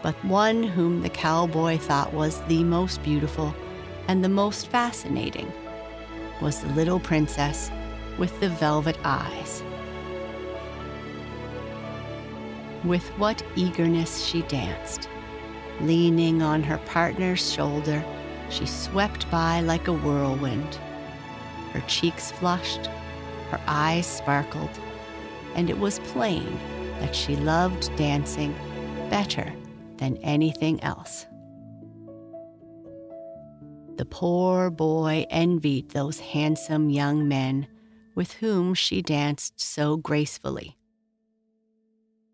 But 0.02 0.16
one 0.24 0.64
whom 0.64 1.02
the 1.02 1.08
cowboy 1.08 1.78
thought 1.78 2.12
was 2.12 2.40
the 2.48 2.64
most 2.64 3.00
beautiful 3.04 3.54
and 4.08 4.24
the 4.24 4.28
most 4.28 4.66
fascinating 4.66 5.52
was 6.42 6.58
the 6.58 6.72
little 6.72 6.98
princess 6.98 7.70
with 8.18 8.40
the 8.40 8.48
velvet 8.48 8.98
eyes. 9.04 9.62
With 12.82 13.06
what 13.18 13.40
eagerness 13.54 14.24
she 14.24 14.42
danced, 14.42 15.08
leaning 15.80 16.42
on 16.42 16.64
her 16.64 16.78
partner's 16.78 17.52
shoulder 17.52 18.04
she 18.50 18.66
swept 18.66 19.30
by 19.30 19.60
like 19.60 19.88
a 19.88 19.92
whirlwind. 19.92 20.78
Her 21.72 21.80
cheeks 21.86 22.30
flushed, 22.32 22.86
her 23.50 23.60
eyes 23.66 24.06
sparkled, 24.06 24.70
and 25.54 25.68
it 25.70 25.78
was 25.78 25.98
plain 26.00 26.58
that 27.00 27.14
she 27.14 27.36
loved 27.36 27.94
dancing 27.96 28.54
better 29.10 29.52
than 29.96 30.16
anything 30.18 30.82
else. 30.82 31.26
The 33.96 34.04
poor 34.04 34.70
boy 34.70 35.26
envied 35.30 35.90
those 35.90 36.18
handsome 36.18 36.90
young 36.90 37.28
men 37.28 37.68
with 38.14 38.32
whom 38.34 38.74
she 38.74 39.02
danced 39.02 39.60
so 39.60 39.96
gracefully. 39.96 40.76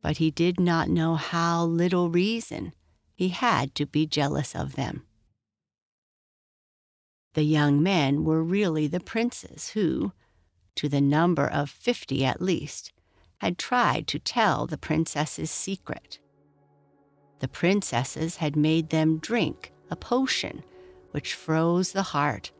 But 0.03 0.17
he 0.17 0.31
did 0.31 0.59
not 0.59 0.89
know 0.89 1.15
how 1.17 1.65
little 1.65 2.09
reason 2.09 2.73
he 3.15 3.29
had 3.29 3.75
to 3.75 3.87
be 3.87 4.07
jealous 4.07 4.55
of 4.55 4.75
them. 4.75 5.05
The 7.35 7.45
young 7.45 7.83
men 7.83 8.25
were 8.25 8.43
really 8.43 8.87
the 8.89 9.01
princes 9.01 9.71
who, 9.71 10.13
to 10.75 10.89
the 10.89 11.01
number 11.01 11.47
of 11.47 11.71
fifty 11.71 12.25
at 12.25 12.43
least, 12.43 12.93
had 13.39 13.57
tried 13.57 14.07
to 14.09 14.19
tell 14.19 14.67
the 14.67 14.77
princess's 14.79 15.51
secret. 15.51 16.19
The 17.39 17.49
princesses 17.49 18.37
had 18.37 18.57
made 18.57 18.91
them 18.91 19.19
drink 19.19 19.73
a 19.91 19.97
potion 19.97 20.65
which 21.13 21.35
froze 21.35 21.93
the 21.93 22.03
heart 22.03 22.51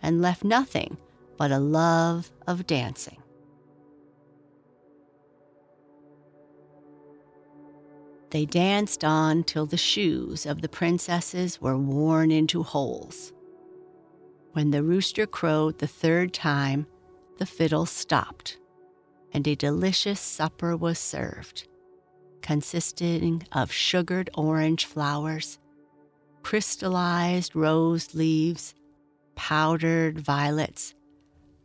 and 0.00 0.22
left 0.22 0.44
nothing 0.44 0.96
but 1.36 1.50
a 1.50 1.58
love 1.58 2.30
of 2.46 2.66
dancing. 2.66 3.18
They 8.30 8.46
danced 8.46 9.04
on 9.04 9.44
till 9.44 9.66
the 9.66 9.76
shoes 9.76 10.46
of 10.46 10.62
the 10.62 10.68
princesses 10.68 11.60
were 11.60 11.76
worn 11.76 12.30
into 12.30 12.62
holes. 12.62 13.32
When 14.52 14.70
the 14.70 14.82
rooster 14.82 15.26
crowed 15.26 15.78
the 15.78 15.86
third 15.86 16.34
time, 16.34 16.86
the 17.38 17.46
fiddle 17.46 17.86
stopped, 17.86 18.58
and 19.32 19.48
a 19.48 19.54
delicious 19.54 20.20
supper 20.20 20.76
was 20.76 20.98
served, 20.98 21.66
consisting 22.42 23.46
of 23.52 23.72
sugared 23.72 24.28
orange 24.34 24.84
flowers, 24.84 25.58
crystallized 26.42 27.56
rose 27.56 28.14
leaves, 28.14 28.74
powdered 29.36 30.20
violets, 30.20 30.94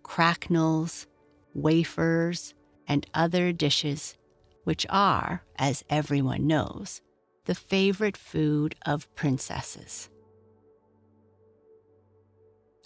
cracknels, 0.04 1.08
wafers, 1.54 2.54
and 2.88 3.06
other 3.14 3.52
dishes, 3.52 4.18
which 4.64 4.86
are, 4.90 5.44
as 5.58 5.84
everyone 5.90 6.48
knows, 6.48 7.02
the 7.46 7.56
favorite 7.56 8.16
food 8.16 8.76
of 8.86 9.14
princesses. 9.16 10.10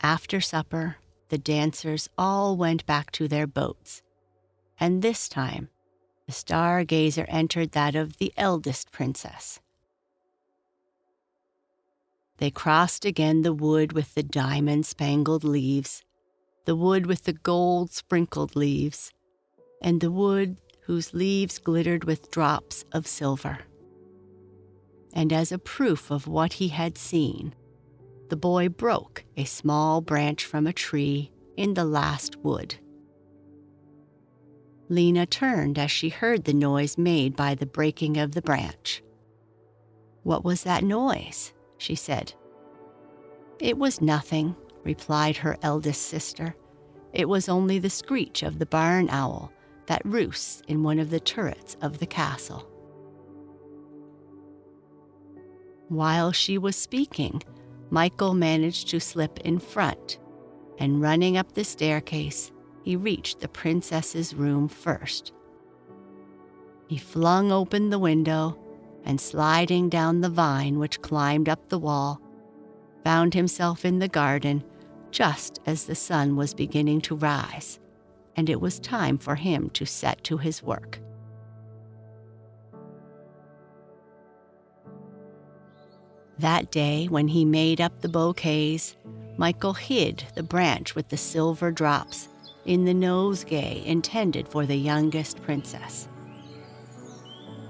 After 0.03 0.41
supper, 0.41 0.97
the 1.29 1.37
dancers 1.37 2.09
all 2.17 2.57
went 2.57 2.85
back 2.87 3.11
to 3.11 3.27
their 3.27 3.45
boats, 3.45 4.01
and 4.79 5.01
this 5.01 5.29
time 5.29 5.69
the 6.25 6.33
stargazer 6.33 7.25
entered 7.27 7.71
that 7.71 7.95
of 7.95 8.17
the 8.17 8.33
eldest 8.35 8.91
princess. 8.91 9.59
They 12.37 12.49
crossed 12.49 13.05
again 13.05 13.43
the 13.43 13.53
wood 13.53 13.93
with 13.93 14.15
the 14.15 14.23
diamond 14.23 14.87
spangled 14.87 15.43
leaves, 15.43 16.03
the 16.65 16.75
wood 16.75 17.05
with 17.05 17.25
the 17.25 17.33
gold 17.33 17.91
sprinkled 17.91 18.55
leaves, 18.55 19.13
and 19.83 20.01
the 20.01 20.09
wood 20.09 20.57
whose 20.85 21.13
leaves 21.13 21.59
glittered 21.59 22.05
with 22.05 22.31
drops 22.31 22.85
of 22.91 23.05
silver. 23.05 23.59
And 25.13 25.31
as 25.31 25.51
a 25.51 25.59
proof 25.59 26.09
of 26.09 26.27
what 26.27 26.53
he 26.53 26.69
had 26.69 26.97
seen, 26.97 27.53
the 28.31 28.37
boy 28.37 28.69
broke 28.69 29.25
a 29.35 29.43
small 29.43 29.99
branch 29.99 30.45
from 30.45 30.65
a 30.65 30.71
tree 30.71 31.29
in 31.57 31.73
the 31.73 31.83
last 31.83 32.37
wood. 32.37 32.73
Lena 34.87 35.25
turned 35.25 35.77
as 35.77 35.91
she 35.91 36.07
heard 36.07 36.45
the 36.45 36.53
noise 36.53 36.97
made 36.97 37.35
by 37.35 37.53
the 37.53 37.65
breaking 37.65 38.15
of 38.15 38.31
the 38.31 38.41
branch. 38.41 39.03
What 40.23 40.45
was 40.45 40.63
that 40.63 40.81
noise? 40.81 41.51
she 41.77 41.93
said. 41.93 42.33
It 43.59 43.77
was 43.77 43.99
nothing, 43.99 44.55
replied 44.85 45.35
her 45.35 45.57
eldest 45.61 46.03
sister. 46.03 46.55
It 47.11 47.27
was 47.27 47.49
only 47.49 47.79
the 47.79 47.89
screech 47.89 48.43
of 48.43 48.59
the 48.59 48.65
barn 48.65 49.09
owl 49.09 49.51
that 49.87 50.05
roosts 50.05 50.61
in 50.69 50.83
one 50.83 50.99
of 50.99 51.09
the 51.09 51.19
turrets 51.19 51.75
of 51.81 51.99
the 51.99 52.07
castle. 52.07 52.65
While 55.89 56.31
she 56.31 56.57
was 56.57 56.77
speaking, 56.77 57.41
Michael 57.91 58.33
managed 58.33 58.87
to 58.89 59.01
slip 59.01 59.39
in 59.41 59.59
front, 59.59 60.17
and 60.79 61.01
running 61.01 61.35
up 61.35 61.51
the 61.53 61.65
staircase, 61.65 62.51
he 62.83 62.95
reached 62.95 63.41
the 63.41 63.49
princess's 63.49 64.33
room 64.33 64.69
first. 64.69 65.33
He 66.87 66.97
flung 66.97 67.51
open 67.51 67.89
the 67.89 67.99
window 67.99 68.57
and, 69.03 69.19
sliding 69.19 69.89
down 69.89 70.21
the 70.21 70.29
vine 70.29 70.79
which 70.79 71.01
climbed 71.01 71.49
up 71.49 71.67
the 71.67 71.79
wall, 71.79 72.21
found 73.03 73.33
himself 73.33 73.83
in 73.83 73.99
the 73.99 74.07
garden 74.07 74.63
just 75.11 75.59
as 75.65 75.85
the 75.85 75.95
sun 75.95 76.37
was 76.37 76.53
beginning 76.53 77.01
to 77.01 77.15
rise, 77.15 77.79
and 78.37 78.49
it 78.49 78.61
was 78.61 78.79
time 78.79 79.17
for 79.17 79.35
him 79.35 79.69
to 79.71 79.85
set 79.85 80.23
to 80.23 80.37
his 80.37 80.63
work. 80.63 80.99
That 86.41 86.71
day, 86.71 87.05
when 87.05 87.27
he 87.27 87.45
made 87.45 87.79
up 87.79 88.01
the 88.01 88.09
bouquets, 88.09 88.95
Michael 89.37 89.73
hid 89.73 90.23
the 90.33 90.41
branch 90.41 90.95
with 90.95 91.09
the 91.09 91.17
silver 91.17 91.69
drops 91.69 92.29
in 92.65 92.83
the 92.83 92.95
nosegay 92.95 93.85
intended 93.85 94.47
for 94.47 94.65
the 94.65 94.75
youngest 94.75 95.39
princess. 95.43 96.09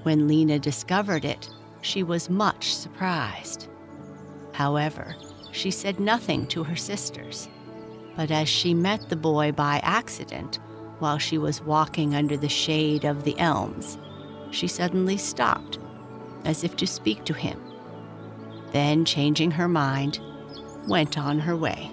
When 0.03 0.25
Lena 0.25 0.57
discovered 0.57 1.25
it, 1.25 1.49
she 1.81 2.01
was 2.01 2.29
much 2.29 2.73
surprised. 2.73 3.67
However, 4.53 5.17
she 5.51 5.69
said 5.69 5.99
nothing 5.99 6.47
to 6.47 6.63
her 6.63 6.77
sisters, 6.77 7.49
but 8.15 8.31
as 8.31 8.47
she 8.47 8.73
met 8.73 9.10
the 9.10 9.17
boy 9.17 9.51
by 9.51 9.81
accident 9.84 10.60
while 10.99 11.17
she 11.17 11.38
was 11.38 11.62
walking 11.62 12.15
under 12.15 12.38
the 12.38 12.47
shade 12.47 13.03
of 13.03 13.25
the 13.25 13.38
elms, 13.38 13.97
she 14.51 14.69
suddenly 14.69 15.17
stopped, 15.17 15.77
as 16.45 16.63
if 16.63 16.77
to 16.77 16.88
speak 16.88 17.25
to 17.25 17.34
him 17.34 17.60
then, 18.71 19.05
changing 19.05 19.51
her 19.51 19.67
mind, 19.67 20.19
went 20.88 21.17
on 21.17 21.39
her 21.39 21.55
way. 21.55 21.91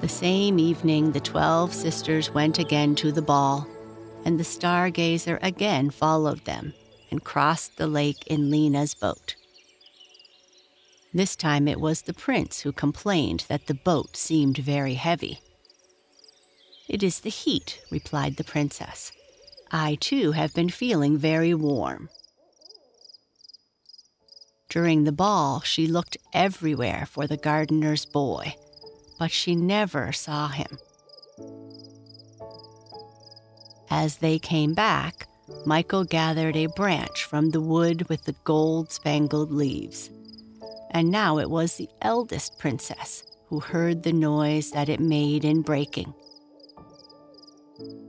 The 0.00 0.08
same 0.08 0.58
evening, 0.58 1.12
the 1.12 1.20
twelve 1.20 1.72
sisters 1.72 2.30
went 2.30 2.58
again 2.58 2.94
to 2.96 3.10
the 3.10 3.22
ball, 3.22 3.66
and 4.24 4.38
the 4.38 4.44
stargazer 4.44 5.38
again 5.42 5.90
followed 5.90 6.44
them 6.44 6.72
and 7.10 7.24
crossed 7.24 7.76
the 7.76 7.86
lake 7.86 8.26
in 8.26 8.50
Lena's 8.50 8.94
boat. 8.94 9.34
This 11.12 11.34
time 11.34 11.66
it 11.66 11.80
was 11.80 12.02
the 12.02 12.14
prince 12.14 12.60
who 12.60 12.72
complained 12.72 13.44
that 13.48 13.66
the 13.66 13.74
boat 13.74 14.16
seemed 14.16 14.58
very 14.58 14.94
heavy. 14.94 15.40
It 16.86 17.02
is 17.02 17.20
the 17.20 17.30
heat, 17.30 17.80
replied 17.90 18.36
the 18.36 18.44
princess. 18.44 19.10
I 19.70 19.96
too 19.96 20.32
have 20.32 20.54
been 20.54 20.70
feeling 20.70 21.18
very 21.18 21.54
warm. 21.54 22.08
During 24.68 25.04
the 25.04 25.12
ball, 25.12 25.60
she 25.60 25.86
looked 25.86 26.18
everywhere 26.34 27.06
for 27.06 27.26
the 27.26 27.38
gardener's 27.38 28.04
boy, 28.04 28.54
but 29.18 29.30
she 29.30 29.54
never 29.56 30.12
saw 30.12 30.48
him. 30.48 30.78
As 33.90 34.18
they 34.18 34.38
came 34.38 34.74
back, 34.74 35.26
Michael 35.64 36.04
gathered 36.04 36.56
a 36.56 36.66
branch 36.66 37.24
from 37.24 37.50
the 37.50 37.62
wood 37.62 38.08
with 38.10 38.24
the 38.24 38.36
gold 38.44 38.92
spangled 38.92 39.50
leaves. 39.50 40.10
And 40.90 41.10
now 41.10 41.38
it 41.38 41.48
was 41.48 41.76
the 41.76 41.88
eldest 42.02 42.58
princess 42.58 43.22
who 43.46 43.60
heard 43.60 44.02
the 44.02 44.12
noise 44.12 44.70
that 44.72 44.90
it 44.90 45.00
made 45.00 45.46
in 45.46 45.62
breaking. 45.62 46.12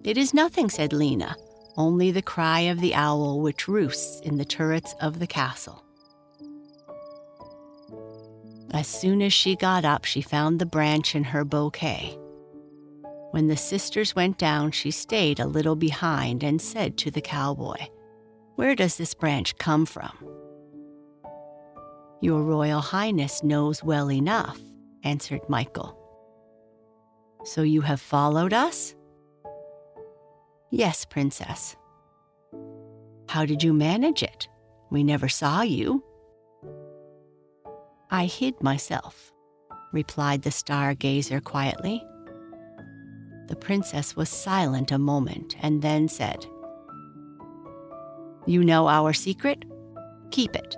It 0.03 0.17
is 0.17 0.33
nothing, 0.33 0.69
said 0.69 0.91
Lena, 0.91 1.37
only 1.77 2.11
the 2.11 2.21
cry 2.21 2.61
of 2.61 2.81
the 2.81 2.95
owl 2.95 3.39
which 3.39 3.69
roosts 3.69 4.19
in 4.21 4.37
the 4.37 4.45
turrets 4.45 4.93
of 4.99 5.19
the 5.19 5.27
castle. 5.27 5.85
As 8.71 8.87
soon 8.87 9.21
as 9.21 9.33
she 9.33 9.55
got 9.55 9.83
up, 9.83 10.05
she 10.05 10.21
found 10.21 10.59
the 10.59 10.65
branch 10.65 11.15
in 11.15 11.23
her 11.23 11.43
bouquet. 11.43 12.17
When 13.31 13.47
the 13.47 13.57
sisters 13.57 14.15
went 14.15 14.37
down, 14.37 14.71
she 14.71 14.91
stayed 14.91 15.39
a 15.39 15.47
little 15.47 15.75
behind 15.75 16.43
and 16.43 16.61
said 16.61 16.97
to 16.99 17.11
the 17.11 17.21
cowboy, 17.21 17.77
Where 18.55 18.75
does 18.75 18.97
this 18.97 19.13
branch 19.13 19.57
come 19.57 19.85
from? 19.85 20.11
Your 22.21 22.43
Royal 22.43 22.81
Highness 22.81 23.43
knows 23.43 23.83
well 23.83 24.11
enough, 24.11 24.59
answered 25.03 25.41
Michael. 25.47 25.95
So 27.45 27.61
you 27.61 27.81
have 27.81 28.01
followed 28.01 28.53
us? 28.53 28.93
Yes, 30.71 31.05
Princess. 31.05 31.75
How 33.29 33.45
did 33.45 33.63
you 33.63 33.73
manage 33.73 34.21
it? 34.21 34.47
We 34.89 35.03
never 35.03 35.29
saw 35.29 35.61
you. 35.61 36.03
I 38.11 38.25
hid 38.25 38.61
myself, 38.63 39.31
replied 39.91 40.41
the 40.43 40.49
stargazer 40.51 41.43
quietly. 41.43 42.03
The 43.47 43.55
princess 43.55 44.15
was 44.15 44.29
silent 44.29 44.91
a 44.91 44.97
moment 44.99 45.55
and 45.61 45.81
then 45.81 46.07
said, 46.07 46.45
You 48.45 48.63
know 48.63 48.87
our 48.87 49.13
secret? 49.13 49.65
Keep 50.31 50.55
it. 50.55 50.77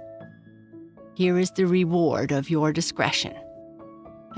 Here 1.16 1.38
is 1.38 1.52
the 1.52 1.68
reward 1.68 2.32
of 2.32 2.50
your 2.50 2.74
discretion. 2.74 3.34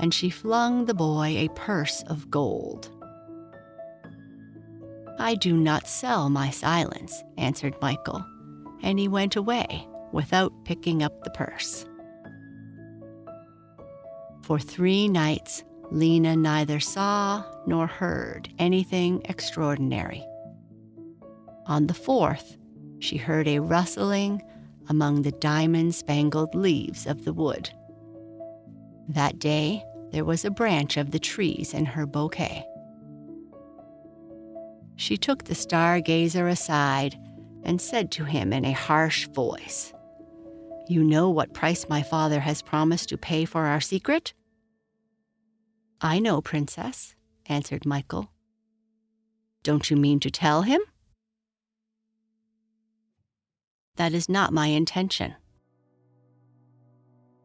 and 0.00 0.12
she 0.12 0.30
flung 0.30 0.84
the 0.86 0.94
boy 0.94 1.36
a 1.38 1.48
purse 1.54 2.02
of 2.08 2.30
gold. 2.30 2.90
I 5.18 5.36
do 5.36 5.56
not 5.56 5.86
sell 5.86 6.28
my 6.30 6.50
silence, 6.50 7.22
answered 7.38 7.76
Michael, 7.80 8.24
and 8.82 8.98
he 8.98 9.08
went 9.08 9.36
away 9.36 9.86
without 10.12 10.52
picking 10.64 11.02
up 11.02 11.22
the 11.22 11.30
purse. 11.30 11.86
For 14.44 14.58
three 14.58 15.08
nights, 15.08 15.64
Lena 15.90 16.36
neither 16.36 16.78
saw 16.78 17.44
nor 17.66 17.86
heard 17.86 18.50
anything 18.58 19.22
extraordinary. 19.24 20.22
On 21.66 21.86
the 21.86 21.94
fourth, 21.94 22.58
she 22.98 23.16
heard 23.16 23.48
a 23.48 23.60
rustling 23.60 24.42
among 24.90 25.22
the 25.22 25.32
diamond 25.32 25.94
spangled 25.94 26.54
leaves 26.54 27.06
of 27.06 27.24
the 27.24 27.32
wood. 27.32 27.70
That 29.08 29.38
day, 29.38 29.82
there 30.10 30.26
was 30.26 30.44
a 30.44 30.50
branch 30.50 30.98
of 30.98 31.10
the 31.10 31.18
trees 31.18 31.72
in 31.72 31.86
her 31.86 32.04
bouquet. 32.04 32.66
She 34.96 35.16
took 35.16 35.44
the 35.44 35.54
stargazer 35.54 36.50
aside 36.50 37.18
and 37.62 37.80
said 37.80 38.10
to 38.12 38.24
him 38.24 38.52
in 38.52 38.66
a 38.66 38.72
harsh 38.72 39.26
voice, 39.28 39.93
You 40.86 41.02
know 41.02 41.30
what 41.30 41.54
price 41.54 41.88
my 41.88 42.02
father 42.02 42.40
has 42.40 42.60
promised 42.60 43.08
to 43.08 43.16
pay 43.16 43.46
for 43.46 43.64
our 43.64 43.80
secret? 43.80 44.34
I 46.00 46.18
know, 46.18 46.42
Princess, 46.42 47.14
answered 47.46 47.86
Michael. 47.86 48.30
Don't 49.62 49.90
you 49.90 49.96
mean 49.96 50.20
to 50.20 50.30
tell 50.30 50.62
him? 50.62 50.82
That 53.96 54.12
is 54.12 54.28
not 54.28 54.52
my 54.52 54.66
intention. 54.66 55.34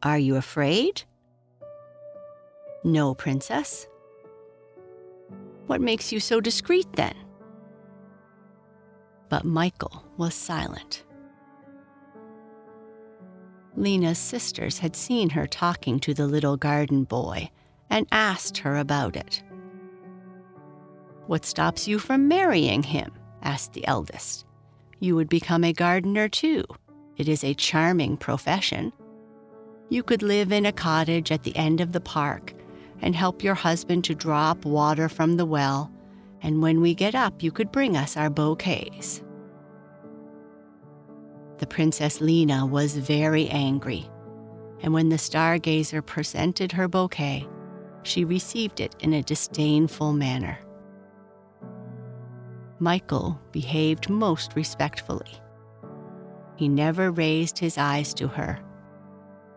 Are 0.02 0.18
you 0.18 0.36
afraid? 0.36 1.04
No, 2.84 3.14
Princess. 3.14 3.86
What 5.66 5.80
makes 5.80 6.12
you 6.12 6.20
so 6.20 6.40
discreet 6.40 6.92
then? 6.94 7.14
But 9.30 9.44
Michael 9.44 10.04
was 10.18 10.34
silent. 10.34 11.04
Lena's 13.80 14.18
sisters 14.18 14.78
had 14.78 14.94
seen 14.94 15.30
her 15.30 15.46
talking 15.46 15.98
to 16.00 16.14
the 16.14 16.26
little 16.26 16.56
garden 16.56 17.04
boy 17.04 17.50
and 17.88 18.06
asked 18.12 18.58
her 18.58 18.76
about 18.76 19.16
it. 19.16 19.42
What 21.26 21.44
stops 21.44 21.88
you 21.88 21.98
from 21.98 22.28
marrying 22.28 22.82
him? 22.82 23.12
asked 23.42 23.72
the 23.72 23.86
eldest 23.86 24.44
you 25.00 25.16
would 25.16 25.28
become 25.28 25.64
a 25.64 25.72
gardener 25.72 26.28
too. 26.28 26.62
It 27.16 27.26
is 27.26 27.42
a 27.42 27.54
charming 27.54 28.16
profession. 28.16 28.92
You 29.88 30.02
could 30.02 30.22
live 30.22 30.52
in 30.52 30.66
a 30.66 30.72
cottage 30.72 31.32
at 31.32 31.42
the 31.42 31.56
end 31.56 31.80
of 31.80 31.92
the 31.92 32.00
park 32.00 32.52
and 33.02 33.16
help 33.16 33.42
your 33.42 33.54
husband 33.54 34.04
to 34.04 34.14
draw 34.14 34.50
up 34.50 34.64
water 34.64 35.08
from 35.08 35.36
the 35.36 35.46
well, 35.46 35.90
and 36.42 36.62
when 36.62 36.80
we 36.80 36.94
get 36.94 37.14
up, 37.14 37.42
you 37.42 37.50
could 37.50 37.72
bring 37.72 37.96
us 37.96 38.16
our 38.16 38.30
bouquets. 38.30 39.22
The 41.60 41.66
Princess 41.66 42.22
Lena 42.22 42.64
was 42.64 42.96
very 42.96 43.46
angry, 43.50 44.10
and 44.80 44.94
when 44.94 45.10
the 45.10 45.18
stargazer 45.18 46.00
presented 46.00 46.72
her 46.72 46.88
bouquet, 46.88 47.46
she 48.02 48.24
received 48.24 48.80
it 48.80 48.96
in 49.00 49.12
a 49.12 49.22
disdainful 49.22 50.14
manner. 50.14 50.58
Michael 52.78 53.38
behaved 53.52 54.08
most 54.08 54.56
respectfully. 54.56 55.38
He 56.56 56.66
never 56.66 57.10
raised 57.10 57.58
his 57.58 57.76
eyes 57.76 58.14
to 58.14 58.26
her, 58.26 58.58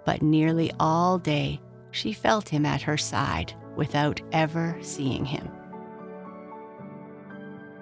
but 0.06 0.22
nearly 0.22 0.74
all 0.82 1.18
day 1.18 1.62
she 1.92 2.12
felt 2.12 2.50
him 2.50 2.66
at 2.66 2.82
her 2.82 2.98
side 2.98 3.54
without 3.78 4.20
ever 4.34 4.78
seeing 4.82 5.24
him. 5.24 5.48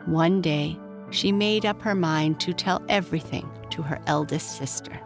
One 0.05 0.41
day, 0.41 0.77
she 1.11 1.31
made 1.31 1.65
up 1.65 1.81
her 1.81 1.93
mind 1.93 2.39
to 2.39 2.53
tell 2.53 2.81
everything 2.89 3.49
to 3.69 3.81
her 3.81 3.99
eldest 4.07 4.57
sister. 4.57 4.99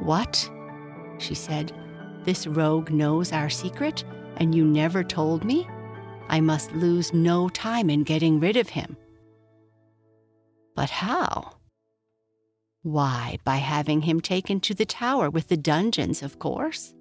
What? 0.00 0.48
she 1.18 1.34
said. 1.34 1.72
This 2.24 2.46
rogue 2.46 2.90
knows 2.90 3.32
our 3.32 3.48
secret, 3.48 4.04
and 4.36 4.54
you 4.54 4.64
never 4.64 5.02
told 5.02 5.44
me? 5.44 5.66
I 6.28 6.40
must 6.40 6.72
lose 6.72 7.12
no 7.12 7.48
time 7.48 7.88
in 7.90 8.04
getting 8.04 8.38
rid 8.38 8.56
of 8.56 8.68
him. 8.68 8.96
But 10.76 10.90
how? 10.90 11.54
Why, 12.82 13.38
by 13.44 13.56
having 13.56 14.02
him 14.02 14.20
taken 14.20 14.60
to 14.60 14.74
the 14.74 14.86
tower 14.86 15.30
with 15.30 15.48
the 15.48 15.56
dungeons, 15.56 16.22
of 16.22 16.38
course. 16.38 16.94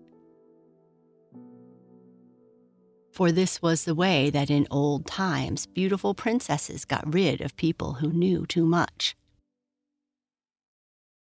For 3.17 3.31
this 3.31 3.63
was 3.63 3.83
the 3.83 3.95
way 3.95 4.29
that 4.29 4.51
in 4.51 4.67
old 4.69 5.07
times 5.07 5.65
beautiful 5.65 6.13
princesses 6.13 6.85
got 6.85 7.11
rid 7.11 7.41
of 7.41 7.57
people 7.57 7.93
who 7.93 8.13
knew 8.13 8.45
too 8.45 8.63
much. 8.63 9.15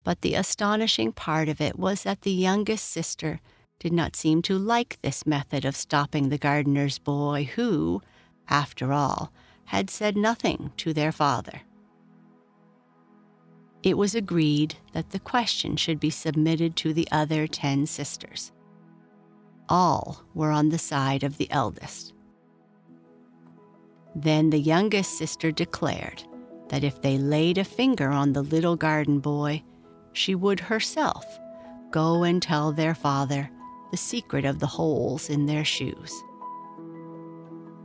But 0.03 0.21
the 0.23 0.35
astonishing 0.35 1.13
part 1.13 1.49
of 1.49 1.61
it 1.61 1.79
was 1.79 2.03
that 2.03 2.23
the 2.23 2.33
youngest 2.33 2.87
sister 2.87 3.41
did 3.79 3.93
not 3.93 4.17
seem 4.17 4.43
to 4.43 4.59
like 4.59 4.99
this 5.03 5.27
method 5.27 5.65
of 5.65 5.77
stopping 5.77 6.29
the 6.29 6.39
gardener's 6.39 6.99
boy, 6.99 7.49
who, 7.55 8.03
after 8.49 8.93
all, 8.93 9.33
had 9.67 9.89
said 9.89 10.17
nothing 10.17 10.73
to 10.79 10.93
their 10.93 11.13
father. 11.13 11.61
It 13.85 13.97
was 13.97 14.17
agreed 14.17 14.75
that 14.93 15.11
the 15.11 15.21
question 15.21 15.77
should 15.77 16.01
be 16.01 16.11
submitted 16.11 16.75
to 16.79 16.93
the 16.93 17.07
other 17.13 17.47
ten 17.47 17.87
sisters. 17.87 18.51
All 19.69 20.23
were 20.35 20.51
on 20.51 20.69
the 20.69 20.79
side 20.79 21.25
of 21.25 21.39
the 21.39 21.51
eldest. 21.51 22.13
Then 24.15 24.51
the 24.51 24.59
youngest 24.59 25.19
sister 25.19 25.51
declared 25.51 26.23
that 26.69 26.85
if 26.85 27.03
they 27.03 27.19
laid 27.19 27.59
a 27.59 27.65
finger 27.65 28.09
on 28.09 28.33
the 28.33 28.43
little 28.43 28.77
garden 28.77 29.21
boy, 29.21 29.63
she 30.13 30.35
would 30.35 30.61
herself 30.61 31.25
go 31.91 32.23
and 32.23 32.43
tell 32.43 32.73
their 32.73 32.95
father 32.95 33.51
the 33.91 33.97
secret 33.97 34.45
of 34.45 34.59
the 34.59 34.67
holes 34.67 35.31
in 35.31 35.47
their 35.47 35.65
shoes. 35.65 36.13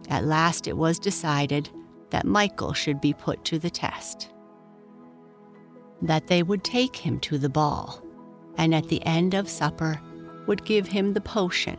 At 0.10 0.26
last 0.26 0.68
it 0.68 0.78
was 0.78 1.00
decided 1.00 1.70
that 2.10 2.26
Michael 2.26 2.74
should 2.74 3.00
be 3.00 3.14
put 3.14 3.44
to 3.46 3.60
the 3.60 3.70
test. 3.70 4.30
That 6.02 6.28
they 6.28 6.44
would 6.44 6.64
take 6.64 6.96
him 6.96 7.20
to 7.22 7.38
the 7.38 7.50
ball, 7.50 8.02
and 8.58 8.74
at 8.74 8.88
the 8.88 9.06
end 9.06 9.34
of 9.34 9.50
supper 9.50 10.02
would 10.48 10.66
give 10.66 10.88
him 10.88 11.14
the 11.14 11.22
potion, 11.22 11.78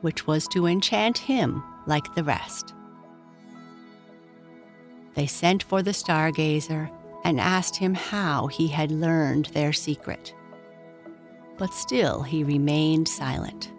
which 0.00 0.26
was 0.26 0.46
to 0.48 0.66
enchant 0.66 1.18
him 1.18 1.62
like 1.86 2.14
the 2.14 2.24
rest. 2.24 2.74
They 5.14 5.26
sent 5.26 5.62
for 5.62 5.82
the 5.82 5.92
stargazer 5.92 6.90
and 7.24 7.40
asked 7.40 7.76
him 7.76 7.94
how 7.94 8.46
he 8.46 8.68
had 8.68 8.90
learned 8.90 9.46
their 9.46 9.72
secret 9.72 10.34
but 11.60 11.74
still 11.74 12.22
he 12.22 12.42
remained 12.42 13.06
silent. 13.06 13.70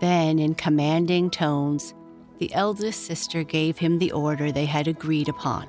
Then, 0.00 0.38
in 0.38 0.54
commanding 0.54 1.30
tones, 1.30 1.94
the 2.36 2.52
eldest 2.52 3.06
sister 3.06 3.42
gave 3.42 3.78
him 3.78 3.98
the 3.98 4.12
order 4.12 4.52
they 4.52 4.66
had 4.66 4.86
agreed 4.86 5.30
upon. 5.30 5.66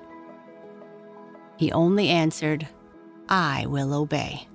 He 1.55 1.71
only 1.71 2.09
answered, 2.09 2.67
I 3.29 3.65
will 3.67 3.93
obey. 3.93 4.45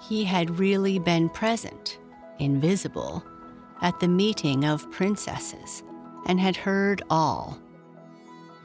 He 0.00 0.24
had 0.24 0.58
really 0.58 0.98
been 0.98 1.28
present, 1.28 1.98
invisible, 2.38 3.22
at 3.82 4.00
the 4.00 4.08
meeting 4.08 4.64
of 4.64 4.90
princesses 4.90 5.82
and 6.26 6.40
had 6.40 6.56
heard 6.56 7.02
all. 7.10 7.58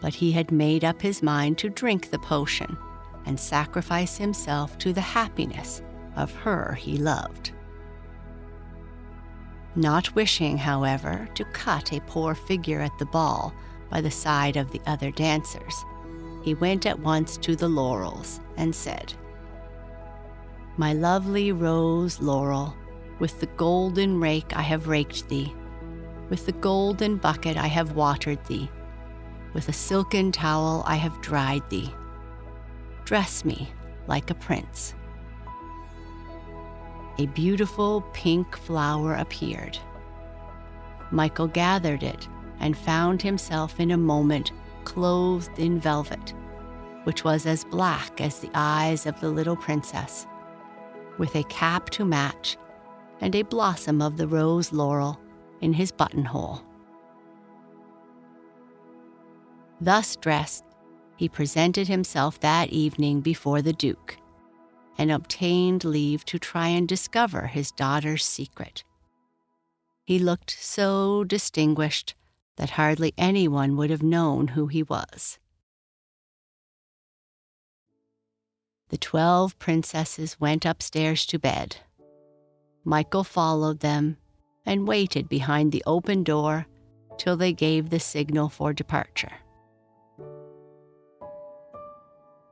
But 0.02 0.14
he 0.14 0.32
had 0.32 0.52
made 0.52 0.84
up 0.84 1.02
his 1.02 1.24
mind 1.24 1.58
to 1.60 1.70
drink 1.70 2.10
the 2.10 2.20
potion 2.20 2.78
and 3.26 3.40
sacrifice 3.40 4.18
himself 4.18 4.78
to 4.80 4.94
the 4.94 5.02
happiness 5.02 5.82
of 6.16 6.34
her 6.36 6.74
he 6.74 6.98
loved. 6.98 7.52
Not 9.76 10.16
wishing, 10.16 10.58
however, 10.58 11.28
to 11.36 11.44
cut 11.46 11.92
a 11.92 12.00
poor 12.02 12.34
figure 12.34 12.80
at 12.80 12.98
the 12.98 13.06
ball 13.06 13.54
by 13.90 14.00
the 14.02 14.12
side 14.12 14.56
of 14.56 14.72
the 14.72 14.82
other 14.86 15.12
dancers, 15.12 15.84
he 16.44 16.54
went 16.54 16.86
at 16.86 17.00
once 17.00 17.38
to 17.38 17.56
the 17.56 17.68
laurels 17.68 18.40
and 18.58 18.74
said, 18.74 19.14
My 20.78 20.94
lovely 20.94 21.52
rose 21.52 22.22
laurel, 22.22 22.76
with 23.20 23.40
the 23.40 23.48
golden 23.48 24.20
rake 24.20 24.56
I 24.56 24.62
have 24.62 24.88
raked 24.88 25.30
thee, 25.30 25.54
with 26.30 26.46
the 26.46 26.52
golden 26.52 27.18
bucket 27.18 27.58
I 27.58 27.68
have 27.68 27.96
watered 27.96 28.44
thee, 28.46 28.70
with 29.54 29.70
a 29.70 29.74
silken 29.74 30.32
towel 30.32 30.84
I 30.86 30.96
have 30.96 31.22
dried 31.22 31.70
thee 31.70 31.94
Dress 33.06 33.46
me 33.46 33.72
like 34.08 34.32
a 34.32 34.36
prince. 34.36 34.96
A 37.20 37.28
beautiful 37.28 38.02
pink 38.14 38.58
flower 38.58 39.14
appeared. 39.14 39.78
Michael 41.12 41.48
gathered 41.48 42.02
it 42.02 42.28
and 42.60 42.76
found 42.76 43.22
himself 43.22 43.80
in 43.80 43.92
a 43.92 43.98
moment 43.98 44.52
clothed 44.86 45.60
in 45.60 45.80
velvet, 45.80 46.34
which 47.04 47.24
was 47.24 47.46
as 47.46 47.64
black 47.64 48.20
as 48.20 48.40
the 48.40 48.50
eyes 48.56 49.06
of 49.06 49.20
the 49.22 49.30
little 49.30 49.56
princess, 49.56 50.26
with 51.18 51.36
a 51.36 51.44
cap 51.46 51.90
to 51.92 52.06
match 52.06 52.58
and 53.22 53.36
a 53.36 53.44
blossom 53.44 54.02
of 54.02 54.18
the 54.18 54.28
rose 54.28 54.74
laurel 54.74 55.20
in 55.62 55.74
his 55.74 55.92
buttonhole. 55.92 56.62
Thus 59.80 60.16
dressed, 60.16 60.64
he 61.18 61.30
presented 61.30 61.88
himself 61.88 62.40
that 62.42 62.70
evening 62.70 63.22
before 63.22 63.62
the 63.62 63.74
Duke 63.74 64.18
and 64.98 65.12
obtained 65.12 65.84
leave 65.84 66.24
to 66.26 66.40
try 66.40 66.68
and 66.68 66.88
discover 66.88 67.48
his 67.48 67.72
daughter's 67.72 68.26
secret. 68.26 68.84
He 70.06 70.20
looked 70.20 70.52
so 70.52 71.24
distinguished 71.24 72.16
that 72.58 72.72
hardly 72.72 73.14
anyone 73.18 73.76
would 73.76 73.90
have 73.90 74.04
known 74.04 74.50
who 74.50 74.68
he 74.68 74.84
was. 74.84 75.40
The 78.90 78.98
twelve 78.98 79.58
princesses 79.58 80.40
went 80.40 80.66
upstairs 80.66 81.26
to 81.28 81.40
bed. 81.40 81.78
Michael 82.84 83.24
followed 83.24 83.80
them 83.80 84.18
and 84.66 84.88
waited 84.88 85.28
behind 85.28 85.72
the 85.72 85.84
open 85.88 86.24
door 86.24 86.68
till 87.18 87.36
they 87.36 87.54
gave 87.54 87.90
the 87.90 88.00
signal 88.00 88.50
for 88.50 88.74
departure. 88.74 89.32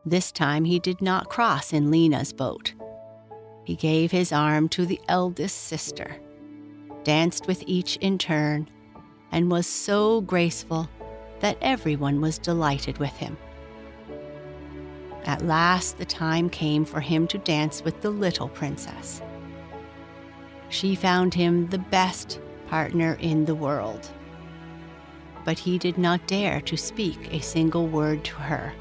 This 0.06 0.32
time 0.32 0.66
he 0.66 0.80
did 0.80 1.02
not 1.02 1.30
cross 1.30 1.72
in 1.72 1.92
Lena's 1.92 2.34
boat. 2.34 2.74
He 3.64 3.76
gave 3.76 4.12
his 4.12 4.34
arm 4.34 4.68
to 4.70 4.86
the 4.86 5.00
eldest 5.08 5.58
sister, 5.64 6.20
danced 7.04 7.48
with 7.48 7.64
each 7.68 7.96
in 7.98 8.18
turn, 8.18 8.70
and 9.32 9.50
was 9.50 9.66
so 9.68 10.22
graceful 10.22 10.90
that 11.40 11.58
everyone 11.62 12.22
was 12.22 12.38
delighted 12.38 12.98
with 12.98 13.16
him. 13.18 13.38
At 15.26 15.46
last, 15.46 15.98
the 15.98 16.06
time 16.06 16.50
came 16.50 16.84
for 16.84 17.00
him 17.00 17.28
to 17.28 17.38
dance 17.38 17.84
with 17.84 18.02
the 18.02 18.10
little 18.10 18.50
princess. 18.50 19.22
She 20.70 20.96
found 20.96 21.34
him 21.34 21.68
the 21.68 21.78
best 21.78 22.42
partner 22.68 23.18
in 23.22 23.46
the 23.46 23.56
world. 23.56 24.10
But 25.46 25.60
he 25.60 25.78
did 25.78 25.98
not 25.98 26.28
dare 26.28 26.60
to 26.62 26.76
speak 26.76 27.32
a 27.32 27.40
single 27.40 27.88
word 27.88 28.24
to 28.26 28.36
her. 28.36 28.74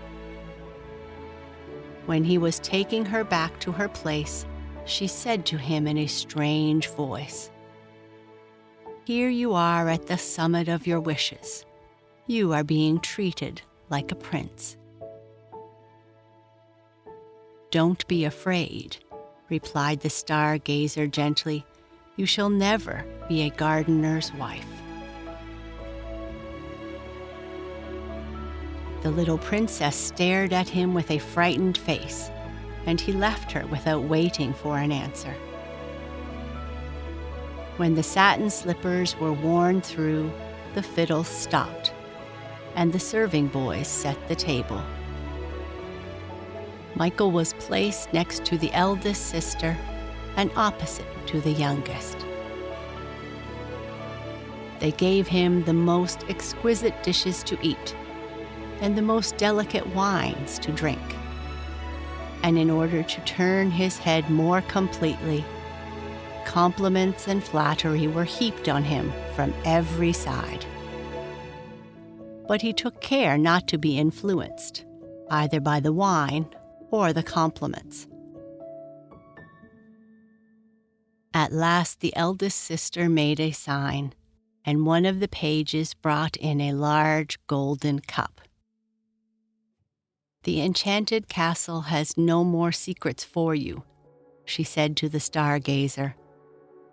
When 2.07 2.25
he 2.25 2.39
was 2.39 2.59
taking 2.59 3.05
her 3.05 3.23
back 3.23 3.61
to 3.61 3.73
her 3.73 3.89
place, 3.89 4.45
she 4.85 5.07
said 5.07 5.47
to 5.47 5.59
him 5.59 5.87
in 5.87 5.99
a 5.99 6.07
strange 6.07 6.89
voice 6.89 7.51
Here 9.05 9.29
you 9.29 9.53
are 9.53 9.89
at 9.89 10.07
the 10.07 10.19
summit 10.19 10.69
of 10.69 10.87
your 10.87 11.01
wishes. 11.01 11.65
You 12.27 12.53
are 12.53 12.65
being 12.65 12.99
treated 12.99 13.63
like 13.91 14.11
a 14.11 14.17
prince. 14.17 14.77
Don't 17.73 18.07
be 18.07 18.27
afraid, 18.27 18.99
replied 19.49 20.01
the 20.01 20.11
stargazer 20.11 21.11
gently. 21.11 21.65
You 22.17 22.27
shall 22.27 22.51
never 22.51 23.03
be 23.31 23.45
a 23.45 23.51
gardener's 23.51 24.31
wife. 24.35 24.67
The 29.01 29.11
little 29.11 29.39
princess 29.39 29.97
stared 29.97 30.53
at 30.53 30.69
him 30.69 30.93
with 30.93 31.11
a 31.11 31.19
frightened 31.19 31.79
face, 31.79 32.31
and 32.85 33.01
he 33.01 33.11
left 33.11 33.51
her 33.53 33.67
without 33.69 34.05
waiting 34.05 34.53
for 34.53 34.77
an 34.77 34.93
answer. 34.93 35.35
When 37.79 37.95
the 37.95 38.03
satin 38.03 38.51
slippers 38.51 39.19
were 39.19 39.33
worn 39.33 39.81
through, 39.81 40.31
the 40.75 40.83
fiddle 40.83 41.25
stopped, 41.25 41.95
and 42.77 42.93
the 42.93 43.01
serving 43.01 43.47
boys 43.47 43.89
set 43.89 44.29
the 44.29 44.37
table. 44.37 44.85
Michael 46.95 47.31
was 47.31 47.55
placed 47.55 48.13
next 48.13 48.45
to 48.45 48.59
the 48.59 48.73
eldest 48.73 49.27
sister 49.27 49.77
and 50.37 50.51
opposite 50.57 51.07
to 51.27 51.41
the 51.41 51.53
youngest. 51.53 52.19
They 54.81 54.93
gave 54.93 55.29
him 55.29 55.65
the 55.65 55.73
most 55.73 56.25
exquisite 56.29 57.03
dishes 57.03 57.43
to 57.45 57.59
eat 57.63 57.97
and 58.81 58.99
the 58.99 59.03
most 59.03 59.37
delicate 59.37 59.87
wines 59.95 60.59
to 60.59 60.73
drink. 60.73 61.01
And 62.43 62.59
in 62.59 62.69
order 62.69 63.03
to 63.03 63.21
turn 63.21 63.71
his 63.71 63.99
head 63.99 64.29
more 64.29 64.61
completely, 64.63 65.45
compliments 66.45 67.29
and 67.29 67.43
flattery 67.43 68.09
were 68.09 68.25
heaped 68.25 68.69
on 68.69 68.83
him 68.83 69.13
from 69.35 69.55
every 69.65 70.13
side. 70.13 70.67
But 72.49 72.61
he 72.61 72.73
took 72.73 73.01
care 73.01 73.39
not 73.39 73.69
to 73.69 73.79
be 73.79 73.97
influenced, 73.97 74.85
either 75.31 75.61
by 75.61 75.79
the 75.79 75.93
wine 75.93 76.47
or 76.93 77.13
the 77.13 77.23
compliments. 77.23 78.07
At 81.35 81.53
last, 81.53 82.01
the 82.01 82.15
eldest 82.15 82.61
sister 82.61 83.09
made 83.09 83.41
a 83.41 83.51
sign, 83.51 84.13
and 84.65 84.87
one 84.87 85.07
of 85.07 85.19
the 85.19 85.29
pages 85.29 85.95
brought 85.95 86.37
in 86.37 86.61
a 86.61 86.75
large 86.75 87.45
golden 87.47 88.01
cup. 88.01 88.43
The 90.45 90.61
enchanted 90.61 91.29
castle 91.29 91.83
has 91.83 92.19
no 92.19 92.45
more 92.45 92.71
secrets 92.73 93.25
for 93.25 93.55
you, 93.55 93.83
she 94.45 94.63
said 94.63 94.97
to 94.99 95.09
the 95.09 95.19
stargazer. 95.19 96.15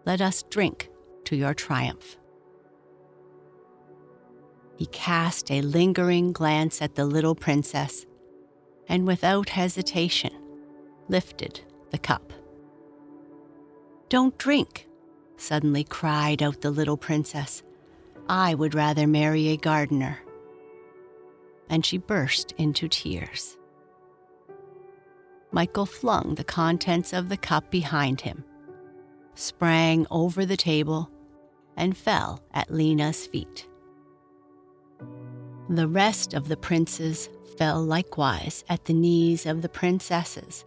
Let 0.06 0.22
us 0.22 0.44
drink 0.50 0.90
to 1.26 1.36
your 1.36 1.54
triumph. 1.54 2.16
He 4.78 4.86
cast 4.86 5.52
a 5.52 5.62
lingering 5.62 6.32
glance 6.32 6.82
at 6.82 6.96
the 6.96 7.06
little 7.06 7.36
princess 7.36 8.06
and 8.90 9.08
without 9.08 9.50
hesitation 9.50 10.34
lifted 11.08 11.62
the 11.92 11.98
cup. 11.98 12.34
Don't 14.10 14.38
drink, 14.38 14.88
suddenly 15.38 15.84
cried 15.84 16.44
out 16.44 16.62
the 16.62 16.72
little 16.72 16.98
princess. 16.98 17.64
I 18.28 18.54
would 18.56 18.76
rather 18.76 19.08
marry 19.08 19.48
a 19.48 19.58
gardener 19.58 20.20
and 21.70 21.86
she 21.86 21.98
burst 21.98 22.52
into 22.58 22.88
tears. 22.88 23.58
Michael 25.52 25.86
flung 25.86 26.36
the 26.36 26.44
contents 26.44 27.14
of 27.14 27.30
the 27.30 27.38
cup 27.38 27.72
behind 27.72 28.22
him, 28.22 28.44
sprang 29.36 30.06
over 30.12 30.46
the 30.46 30.58
table, 30.58 31.10
and 31.78 31.96
fell 31.96 32.44
at 32.54 32.72
Lena's 32.72 33.28
feet. 33.28 33.68
The 35.70 35.88
rest 35.88 36.34
of 36.34 36.48
the 36.48 36.58
princes 36.58 37.30
fell 37.60 37.84
likewise 37.84 38.64
at 38.70 38.86
the 38.86 38.94
knees 38.94 39.46
of 39.46 39.62
the 39.62 39.70
princesses, 39.70 40.66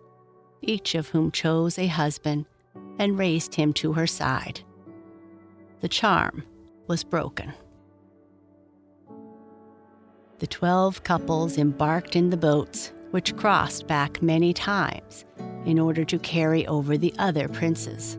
each 0.60 0.94
of 0.94 1.08
whom 1.08 1.32
chose 1.32 1.78
a 1.78 1.88
husband 1.88 2.46
and 3.00 3.18
raised 3.18 3.56
him 3.56 3.72
to 3.72 3.94
her 3.94 4.06
side. 4.06 4.60
The 5.80 5.88
charm 5.88 6.44
was 6.86 7.02
broken 7.02 7.52
the 10.42 10.46
twelve 10.48 11.04
couples 11.04 11.56
embarked 11.56 12.16
in 12.16 12.30
the 12.30 12.36
boats, 12.36 12.92
which 13.12 13.36
crossed 13.36 13.86
back 13.86 14.20
many 14.20 14.52
times 14.52 15.24
in 15.64 15.78
order 15.78 16.04
to 16.04 16.18
carry 16.18 16.66
over 16.66 16.98
the 16.98 17.14
other 17.16 17.48
princes. 17.48 18.18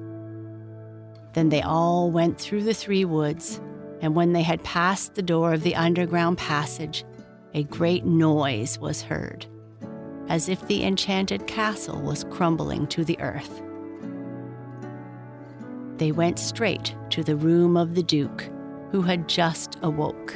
Then 1.34 1.50
they 1.50 1.62
all 1.62 2.10
went 2.12 2.40
through 2.40 2.64
the 2.64 2.74
three 2.74 3.04
woods, 3.04 3.60
and 4.00 4.16
when 4.16 4.32
they 4.32 4.42
had 4.42 4.64
passed 4.64 5.16
the 5.16 5.22
door 5.22 5.52
of 5.52 5.64
the 5.64 5.76
underground 5.76 6.38
passage, 6.38 7.04
a 7.54 7.64
great 7.64 8.06
noise 8.06 8.80
was 8.80 9.02
heard, 9.02 9.46
as 10.28 10.50
if 10.50 10.66
the 10.68 10.84
enchanted 10.84 11.46
castle 11.46 12.02
was 12.02 12.24
crumbling 12.32 12.88
to 12.88 13.06
the 13.06 13.20
earth. 13.20 13.62
They 15.98 16.12
went 16.12 16.40
straight 16.40 16.96
to 17.12 17.24
the 17.24 17.36
room 17.36 17.78
of 17.78 17.94
the 17.94 18.04
Duke, 18.04 18.50
who 18.92 19.02
had 19.02 19.30
just 19.30 19.78
awoke. 19.84 20.36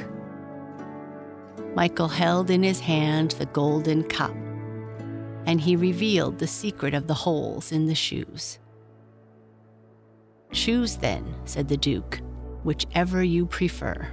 Michael 1.74 2.08
held 2.08 2.50
in 2.50 2.62
his 2.62 2.80
hand 2.80 3.32
the 3.32 3.46
golden 3.46 4.04
cup, 4.04 4.34
and 5.46 5.60
he 5.60 5.76
revealed 5.76 6.38
the 6.38 6.46
secret 6.46 6.94
of 6.94 7.06
the 7.06 7.14
holes 7.14 7.72
in 7.72 7.86
the 7.86 7.94
shoes. 7.94 8.58
Choose 10.52 10.96
then, 10.96 11.34
said 11.44 11.68
the 11.68 11.76
Duke, 11.76 12.20
whichever 12.62 13.22
you 13.22 13.44
prefer. 13.46 14.08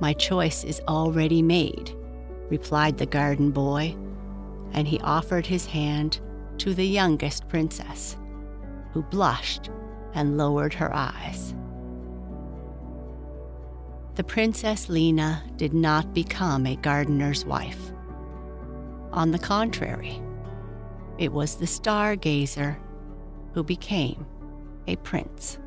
My 0.00 0.12
choice 0.12 0.64
is 0.64 0.80
already 0.88 1.42
made, 1.42 1.94
replied 2.50 2.98
the 2.98 3.06
garden 3.06 3.50
boy, 3.50 3.96
and 4.72 4.86
he 4.86 5.00
offered 5.00 5.46
his 5.46 5.66
hand 5.66 6.20
to 6.58 6.74
the 6.74 6.86
youngest 6.86 7.48
princess, 7.48 8.16
who 8.92 9.02
blushed 9.02 9.70
and 10.14 10.36
lowered 10.36 10.74
her 10.74 10.94
eyes 10.94 11.54
the 14.16 14.24
Princess 14.24 14.88
Lena 14.88 15.42
did 15.56 15.74
not 15.74 16.14
become 16.14 16.66
a 16.66 16.76
gardener's 16.76 17.44
wife. 17.44 17.92
On 19.12 19.30
the 19.30 19.38
contrary, 19.38 20.22
it 21.18 21.32
was 21.32 21.56
the 21.56 21.66
stargazer 21.66 22.78
who 23.52 23.62
became 23.62 24.26
a 24.86 24.96
prince. 24.96 25.58